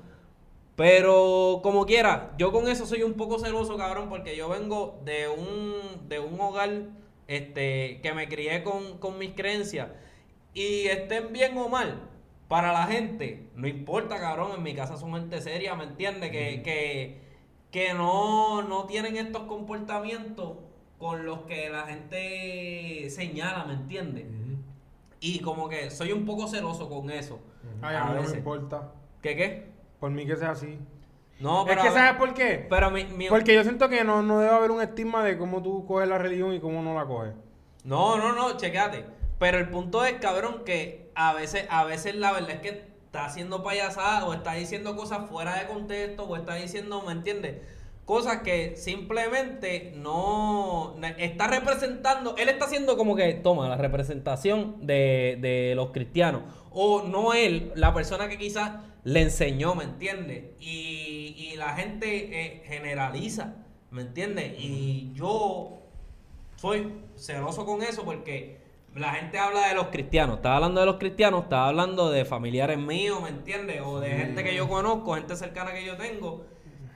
[0.78, 5.26] Pero como quiera, yo con eso soy un poco celoso, cabrón, porque yo vengo de
[5.26, 6.70] un, de un hogar
[7.26, 9.88] este, que me crié con, con mis creencias.
[10.54, 12.08] Y estén bien o mal,
[12.46, 16.30] para la gente, no importa, cabrón, en mi casa son gente seria, ¿me entiendes?
[16.30, 17.22] Que, que,
[17.72, 20.58] que no, no tienen estos comportamientos
[21.00, 24.26] con los que la gente señala, ¿me entiendes?
[25.18, 27.40] Y como que soy un poco celoso con eso.
[27.82, 28.92] Ay, a mí no me importa.
[29.20, 29.77] ¿Qué qué?
[30.00, 30.78] Por mí que sea así.
[31.40, 31.82] No, es pero...
[31.82, 32.66] que, ¿sabes por qué?
[32.68, 35.62] Pero mi, mi- Porque yo siento que no, no debe haber un estigma de cómo
[35.62, 37.34] tú coges la religión y cómo no la coges.
[37.84, 39.04] No, no, no, chequéate.
[39.38, 43.24] Pero el punto es, cabrón, que a veces, a veces la verdad es que está
[43.24, 47.56] haciendo payasada o está diciendo cosas fuera de contexto o está diciendo, ¿me entiendes?
[48.04, 55.38] Cosas que simplemente no está representando, él está haciendo como que toma la representación de,
[55.40, 56.42] de los cristianos.
[56.80, 58.70] O no él, la persona que quizás
[59.02, 60.44] le enseñó, ¿me entiendes?
[60.60, 62.06] Y, y la gente
[62.40, 63.56] eh, generaliza,
[63.90, 64.54] ¿me entiendes?
[64.60, 65.80] Y yo
[66.54, 68.60] soy celoso con eso porque
[68.94, 70.36] la gente habla de los cristianos.
[70.36, 73.80] Estaba hablando de los cristianos, estaba hablando de familiares míos, ¿me entiendes?
[73.84, 76.46] O de gente que yo conozco, gente cercana que yo tengo,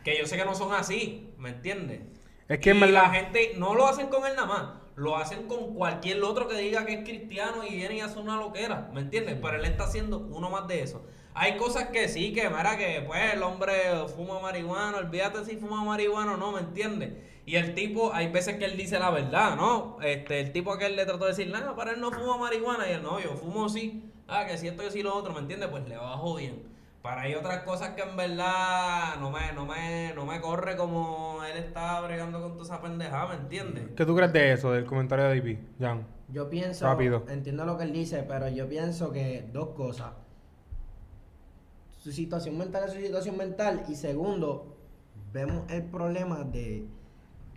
[0.04, 2.02] que yo sé que no son así, ¿me entiendes?
[2.46, 6.22] Es que la gente no lo hacen con él nada más, lo hacen con cualquier
[6.22, 9.36] otro que diga que es cristiano y viene y hace una loquera, ¿me entiendes?
[9.42, 11.04] Pero él está haciendo uno más de eso.
[11.34, 13.72] Hay cosas que sí, que mira que pues el hombre
[14.14, 17.14] fuma marihuana, olvídate si fuma marihuana o no, ¿me entiendes?
[17.44, 19.98] Y el tipo, hay veces que él dice la verdad, ¿no?
[20.02, 22.88] Este, el tipo que él le trató de decir, nada, para él no fuma marihuana,
[22.88, 25.40] y él no, yo fumo sí, ah, que si esto y si lo otro, ¿me
[25.40, 25.68] entiendes?
[25.68, 26.71] Pues le bajo bien.
[27.02, 31.40] Para hay otras cosas que en verdad no me, no me, no me corre como
[31.42, 33.88] él está bregando con toda esa pendejada, ¿me entiendes?
[33.96, 36.06] ¿Qué tú crees de eso, del comentario de DP, Jan?
[36.28, 37.24] Yo pienso, Rápido.
[37.28, 40.12] entiendo lo que él dice, pero yo pienso que dos cosas.
[41.98, 43.84] Su situación mental es su situación mental.
[43.88, 44.76] Y segundo,
[45.32, 46.86] vemos el problema de,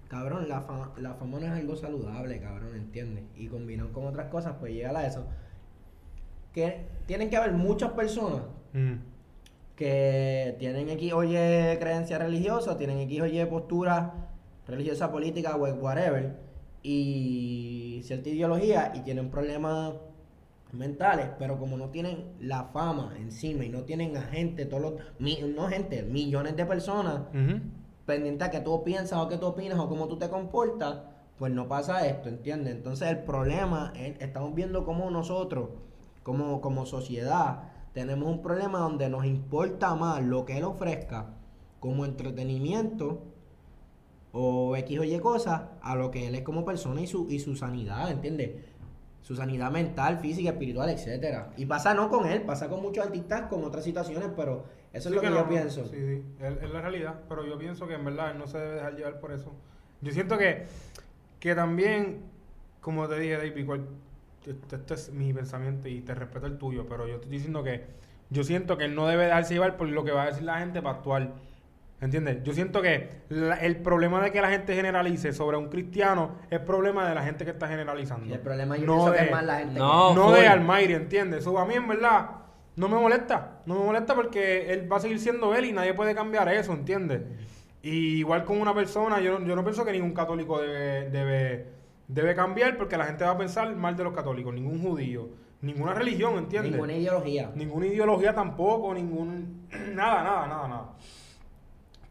[0.08, 3.24] cabrón, la, fa- la fama no es algo saludable, cabrón, ¿entiendes?
[3.36, 5.26] Y combinado con otras cosas, pues llega a eso.
[6.52, 8.42] Que tienen que haber muchas personas
[8.74, 8.96] Mm.
[9.76, 11.34] Que tienen X o Y
[11.80, 14.14] creencia religiosa, tienen X o Y postura
[14.68, 16.38] religiosa, política, o whatever,
[16.84, 19.94] y cierta ideología y tienen problemas
[20.72, 24.94] mentales, pero como no tienen la fama encima y no tienen a gente, todos los,
[25.20, 27.60] mi- no gente, millones de personas Ujú.
[28.06, 31.00] pendientes a que tú piensas o que tú opinas o cómo tú te comportas,
[31.38, 32.74] pues no pasa esto, ¿entiendes?
[32.76, 35.70] Entonces el problema es, estamos viendo cómo nosotros,
[36.24, 37.64] como, como sociedad,
[37.96, 41.28] tenemos un problema donde nos importa más lo que él ofrezca
[41.80, 43.24] como entretenimiento
[44.34, 47.40] o X o Y cosas a lo que él es como persona y su, y
[47.40, 48.66] su sanidad, ¿entiendes?
[49.22, 51.54] Su sanidad mental, física, espiritual, etcétera.
[51.56, 55.16] Y pasa no con él, pasa con muchos artistas con otras situaciones, pero eso Sí
[55.16, 55.86] es lo que, no, yo pienso.
[55.86, 58.76] Sí, sí, es, la realidad, pero yo pienso que en verdad él no se debe
[58.76, 59.54] dejar llevar por eso.
[60.02, 60.66] Yo siento que,
[61.40, 62.24] que también,
[62.82, 63.54] como te dije, David,
[64.52, 67.84] este, este es mi pensamiento y te respeto el tuyo, pero yo estoy diciendo que
[68.30, 70.60] yo siento que él no debe dejarse llevar por lo que va a decir la
[70.60, 71.32] gente para actuar.
[72.02, 72.44] ¿Entiendes?
[72.44, 76.60] Yo siento que la- el problema de que la gente generalice sobre un cristiano es
[76.60, 78.26] problema de la gente que está generalizando.
[78.28, 80.34] Y el problema yo no de, que es más la gente No, no full.
[80.36, 81.40] de Almighty, ¿entiendes?
[81.42, 82.30] Eso a mí en verdad
[82.76, 83.62] no me molesta.
[83.66, 86.74] No me molesta porque él va a seguir siendo él y nadie puede cambiar eso,
[86.74, 87.22] ¿entiendes?
[87.82, 91.66] Y igual con una persona, yo, no- yo no pienso que ningún católico debe, debe,
[92.08, 95.30] debe cambiar porque la gente va a pensar mal de los católicos, ningún judío,
[95.62, 96.72] ninguna religión, ¿entiendes?
[96.72, 97.52] ninguna ideología.
[97.56, 99.68] Ninguna ideología tampoco, ningún...
[99.94, 100.94] Nada, nada, nada, nada.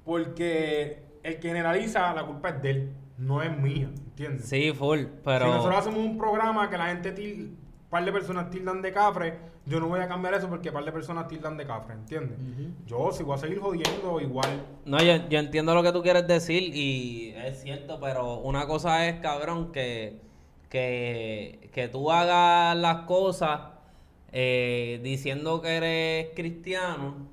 [0.05, 4.47] Porque el que generaliza, la culpa es de él, no es mía, ¿entiendes?
[4.47, 5.47] Sí, full, pero...
[5.47, 7.13] Si nosotros hacemos un programa que la gente,
[7.95, 10.85] par de personas tildan de cafre, yo no voy a cambiar eso porque un par
[10.85, 12.37] de personas tildan de cafre, ¿entiendes?
[12.87, 14.67] Yo, si voy a seguir jodiendo, igual.
[14.85, 19.07] No, yo, yo entiendo lo que tú quieres decir y es cierto, pero una cosa
[19.07, 20.19] es, cabrón, que,
[20.69, 23.61] que, que tú hagas las cosas
[24.33, 27.29] eh, diciendo que eres cristiano.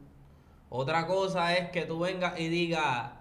[0.69, 3.13] Otra cosa es que tú vengas y digas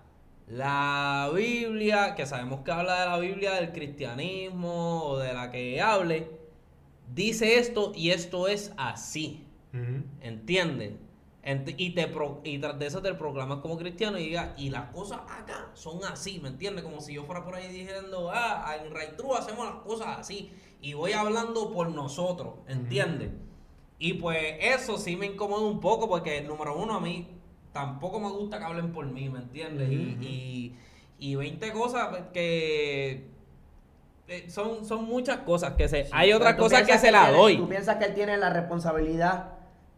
[0.46, 5.80] la Biblia, que sabemos que habla de la Biblia del cristianismo o de la que
[5.80, 6.39] hable,
[7.14, 9.46] dice esto y esto es así.
[9.72, 10.02] Ujú.
[10.20, 10.94] ¿Entiendes?
[11.44, 14.68] Ent- y, te pro- y tras de eso te proclamas como cristiano y digas, y
[14.68, 16.84] las cosas acá son así, ¿me entiendes?
[16.84, 20.50] Como si yo fuera por ahí diciendo, ah, en True hacemos las cosas así.
[20.82, 23.30] Y voy hablando por nosotros, ¿entiendes?
[23.98, 27.26] Y pues eso sí me incomoda un poco porque, número uno, a mí
[27.72, 29.90] tampoco me gusta que hablen por mí, ¿me entiendes?
[29.90, 30.76] Y- y,
[31.18, 33.28] y 20 cosas que...
[34.30, 36.06] eh, Son, son muchas cosas que se...
[36.12, 37.56] hay otras cosas que se las tiene- doy.
[37.56, 39.54] ¿Tú piensas que él tiene la responsabilidad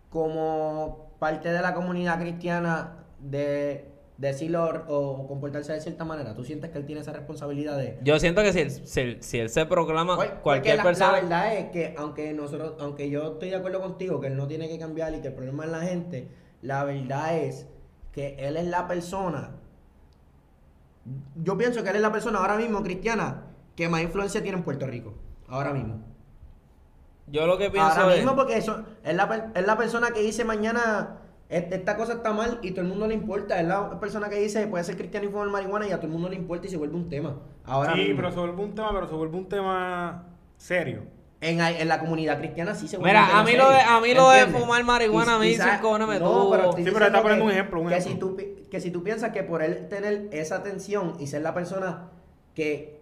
[0.09, 6.35] como parte de la comunidad cristiana de decirlo o, comportarse de cierta manera?
[6.35, 7.99] ¿Tú sientes que él tiene esa responsabilidad de...
[8.03, 11.13] Yo siento que si él, si si él se proclama Pues, cualquier la, persona...
[11.13, 14.47] la verdad es que aunque nosotros, aunque yo estoy de acuerdo contigo que él no
[14.47, 16.29] tiene que cambiar y que el problema es la gente,
[16.63, 17.67] la verdad es
[18.13, 19.57] que él es la persona.
[21.37, 24.65] Yo pienso que él es la persona ahora mismo cristiana que más influencia tiene en
[24.65, 25.15] Puerto Rico.
[25.49, 26.01] Ahora mismo.
[27.29, 28.19] Yo lo que pienso Ahora es...
[28.21, 31.19] mismo porque eso es la, es la persona que dice mañana
[31.49, 33.61] "Este- esta cosa está mal y todo el mundo le importa.
[33.61, 36.13] Es la persona que dice puede ser cristiano y fumar marihuana y a todo el
[36.13, 37.37] mundo le importa y se vuelve un tema.
[37.65, 38.17] Ahora sí, mismo.
[38.17, 40.25] pero se vuelve un tema, pero se vuelve un tema
[40.57, 41.05] serio.
[41.41, 43.77] En, en la comunidad cristiana sí se vuelve un Mira, tema a mí lo de,
[43.79, 46.73] serio, a mí lo de fumar marihuana a mí Quizá- sin cojones me no, pero
[46.73, 48.29] Sí, pero está poniendo que- un ejemplo, un que ejemplo.
[48.31, 51.53] Si tú, que si tú piensas que por él tener esa atención y ser la
[51.53, 52.09] persona
[52.55, 53.02] que,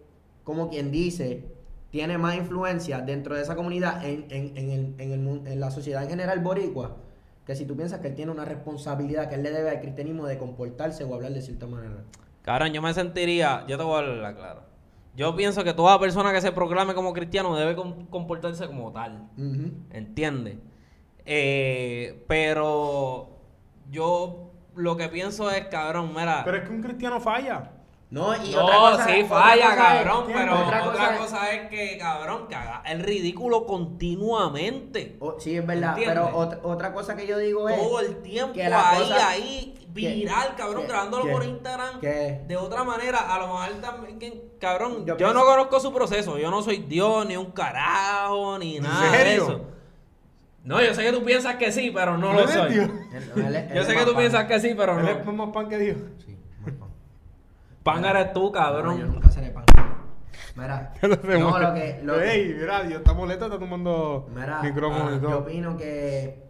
[0.51, 1.45] como quien dice,
[1.91, 5.71] tiene más influencia dentro de esa comunidad en, en, en, el, en, el en la
[5.71, 6.97] sociedad en general boricua,
[7.47, 10.27] que si tú piensas que él tiene una responsabilidad que él le debe al cristianismo
[10.27, 12.03] de comportarse o hablar de cierta manera.
[12.43, 13.65] Cabrón, yo me sentiría...
[13.69, 14.63] Yo te voy a hablar claro.
[15.17, 19.29] Yo pienso que toda persona que se proclame como cristiano debe com- comportarse como tal.
[19.37, 19.71] Ujú.
[19.91, 20.57] ¿Entiendes?
[21.27, 23.39] Eh, pero
[23.91, 26.43] yo lo que pienso es, cabrón, mira...
[26.45, 27.73] Pero es que un cristiano falla.
[28.11, 31.15] No, y no, otra cosa, sí, otra falla, cosa es- cabrón, pero otra otra, cosa
[31.15, 35.17] es- cosa es que, cabrón, que haga el ridículo continuamente.
[35.21, 36.19] o- sí, es verdad, ¿Entiendes?
[36.25, 37.77] pero otra, otra cosa que yo digo es...
[37.77, 42.01] Todo el tiempo que la ahí, cosa- ahí, viral, cabrón, que- grabándolo que- por Instagram.
[42.01, 45.93] que- De otra manera, a lo mejor también, que- cabrón, yo, Yo no conozco su
[45.93, 46.37] proceso.
[46.37, 49.45] Yo no soy Dios, ni un carajo, ni nada de serio?
[49.45, 49.61] eso.
[50.65, 52.73] No, yo sé que tú piensas que sí, pero no lo soy.
[52.73, 52.91] Dios?
[53.15, 54.17] Él- él es- él Yo sé que tú pan.
[54.19, 55.33] piensas que sí, pero Él es no.
[55.33, 55.97] más pan que Dios.
[56.27, 56.37] Sí.
[57.83, 59.13] Pan eres tú, No, yo cabrón.
[59.15, 59.65] nunca seré pan.
[60.57, 62.01] Mira, no, lo que...
[62.03, 65.39] Lo que- Ey, mira, Dios está molesto, está tomando Mira, micrófono ah, y yo todo.
[65.39, 66.43] opino que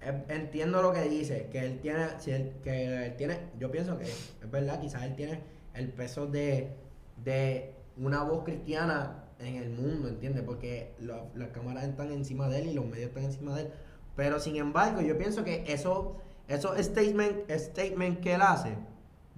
[0.00, 3.98] eh, entiendo lo que dice, que él tiene, si él, que él tiene, yo pienso
[3.98, 5.40] que es verdad, quizás él tiene
[5.74, 6.76] el peso de,
[7.24, 10.42] de una voz cristiana en el mundo, ¿entiendes?
[10.44, 13.70] Porque lo- las cámaras están encima de él y los medios están encima de él.
[14.14, 16.16] Pero sin embargo, yo pienso que eso,
[16.48, 18.74] esos statement, statement que él hace,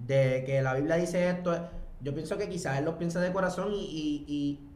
[0.05, 1.55] de que la Biblia dice esto,
[2.01, 4.67] yo pienso que quizás él los piensa de corazón y, y- y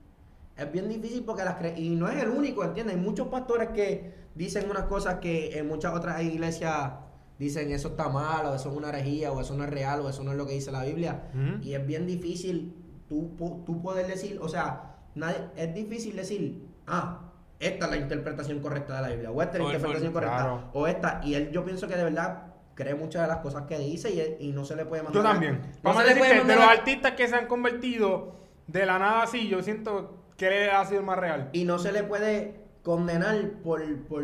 [0.57, 2.95] es bien difícil porque las cre- y no es el único, ¿entiendes?
[2.95, 6.91] Hay muchos pastores que dicen unas cosas que en muchas otras iglesias
[7.39, 10.09] dicen eso está mal, o eso es una herejía, o eso no es real, o
[10.09, 11.23] eso no es lo que dice la Biblia.
[11.61, 12.73] Y es bien difícil
[13.09, 13.31] tú,
[13.65, 17.21] tú poder decir, o sea, nadie, es difícil decir, ah,
[17.59, 20.69] esta es la interpretación correcta de la Biblia, o esta es la interpretación correcta, claro.
[20.73, 21.21] o esta.
[21.23, 22.43] Y él, yo pienso que de verdad
[22.75, 25.23] cree muchas de las cosas que dice y, no se le puede mandar.
[25.23, 25.61] Yo también.
[25.61, 28.35] no Vamos a decir que de los artistas que se han convertido
[28.67, 31.49] de la nada así, yo siento que él ha sido el más real.
[31.53, 34.23] Y no se le puede condenar por, por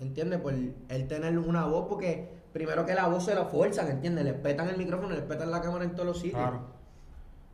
[0.00, 0.40] ¿entiendes?
[0.40, 4.24] Por él tener una voz, porque primero que la voz se la fuerzan, ¿entiendes?
[4.24, 6.40] Le petan el micrófono, le petan la cámara en todos los sitios.
[6.40, 6.81] Claro.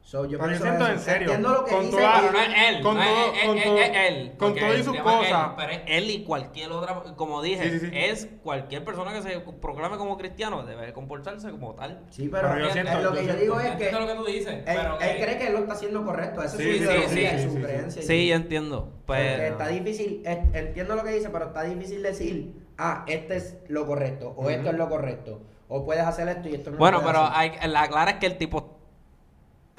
[0.08, 0.92] So, yo Pero yo siento eso.
[0.94, 1.96] en serio, Entiendo lo que con dice.
[1.98, 4.32] toda- no es él, Con no todo- es- con es- todo- es él.
[4.38, 5.48] con todo y sus cosas.
[5.54, 7.92] pero es él y cualquier otra, como dije, Sí, sí, sí.
[7.92, 12.06] es cualquier persona que se proclame como cristiano debe comportarse como tal.
[12.08, 14.24] Sí, pero, Pero yo siento- lo que yo yo digo es que lo que tú
[14.24, 16.42] dices, él, pero él que- cree que él lo está haciendo correcto.
[16.42, 17.62] Esa Sí, es su sí, ideología, sí, es sí, su sí.
[17.62, 18.02] creencia.
[18.02, 18.92] Sí, yo entiendo.
[19.04, 19.44] Porque Pero...
[19.44, 20.22] está difícil,
[20.54, 24.70] entiendo lo que dice, pero está difícil decir, ah, este es lo correcto, o esto
[24.70, 27.86] es lo correcto, o puedes hacer esto y esto no lo Bueno, pero hay, la
[27.88, 28.77] clara es que el tipo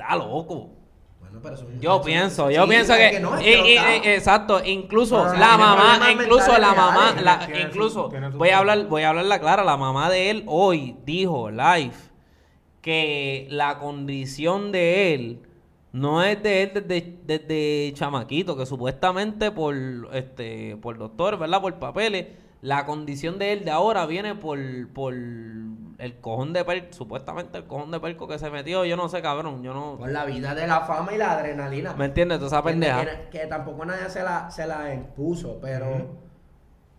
[0.10, 0.72] está loco.
[1.20, 4.64] Bueno, pero son- Yo pienso, yo sí, pienso es que, no, y- que y- exacto,
[4.66, 8.88] incluso Pero la mamá, incluso la mamá, la- Tiene incluso tiene su voy a hablar,
[8.88, 11.92] voy a hablar la clara, la mamá de él hoy dijo live
[12.82, 15.42] que la condición de él
[15.92, 19.76] no es de él desde, desde chamaquito, que supuestamente por
[20.14, 21.62] este por doctor, ¿verdad?
[21.62, 22.28] Por papeles
[22.62, 24.58] la condición de él de ahora viene por,
[24.94, 29.08] por el cojón de perco, supuestamente el cojón de perco que se metió, yo no
[29.10, 29.98] sé, cabrón, yo no...
[29.98, 31.94] Por la vida de la fama y la adrenalina.
[31.94, 32.40] ¿Me entiendes?
[32.40, 33.06] Toda esa Que- pendeja.
[33.30, 36.30] Que, que tampoco nadie se la, se la impuso, pero...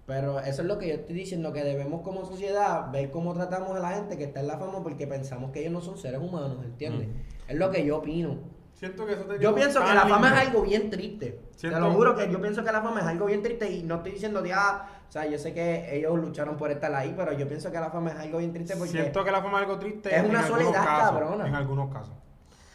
[0.06, 3.76] Pero eso es lo que yo estoy diciendo, que debemos como sociedad ver cómo tratamos
[3.76, 6.20] a la gente que está en la fama porque pensamos que ellos no son seres
[6.20, 7.08] humanos, ¿entiendes?
[7.46, 8.38] Es lo que yo opino.
[8.74, 11.38] Siento que eso te Yo pienso que la fama es algo bien triste.
[11.54, 13.84] Siento- Te lo juro que yo pienso que la fama es algo bien triste y
[13.84, 17.32] no estoy diciendo, ya, o sea, yo sé que ellos lucharon por estar ahí, pero
[17.32, 19.64] yo pienso que la fama es algo bien triste porque Siento que la fama es
[19.66, 20.16] algo triste.
[20.16, 21.46] es una soledad casos, cabrona.
[21.48, 22.14] En algunos casos.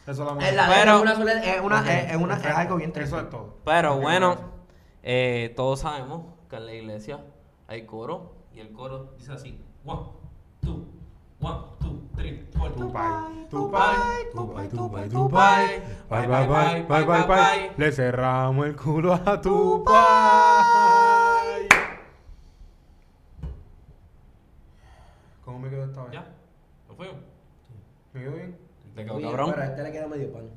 [0.06, 2.40] Eso es la es, la- Pero- es una, soledad- es, una, es, es una- es
[2.42, 2.58] perfecto.
[2.60, 3.16] algo bien triste.
[3.16, 3.56] Eso es todo.
[3.64, 4.36] Pero bueno,
[5.02, 7.22] eh, todos sabemos que en la iglesia
[7.68, 10.02] hay coro y el coro dice así: one,
[10.62, 10.86] two,
[11.40, 12.72] one, two, three, four.
[12.74, 13.96] Tupai, Tupai,
[14.34, 15.66] Tupai, Tupai, Tupai, Tupai.
[16.10, 17.28] Bye, Bye, bye, bye, bye, bye, bye.
[17.28, 17.72] bye.
[17.78, 19.96] Le cerramos el culo a Tupai.
[25.56, 26.12] ¿Cómo me quedó esta vez?
[26.12, 26.26] ¿Ya?
[26.90, 27.16] ¿Lo fuimos?
[28.12, 28.58] ¿Me quedó bien?
[28.94, 29.52] ¿Te quedó Oye, cabrón?
[29.52, 30.50] Pero a este le queda medio pan.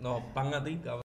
[0.00, 1.02] No, pan a ti, cabrón.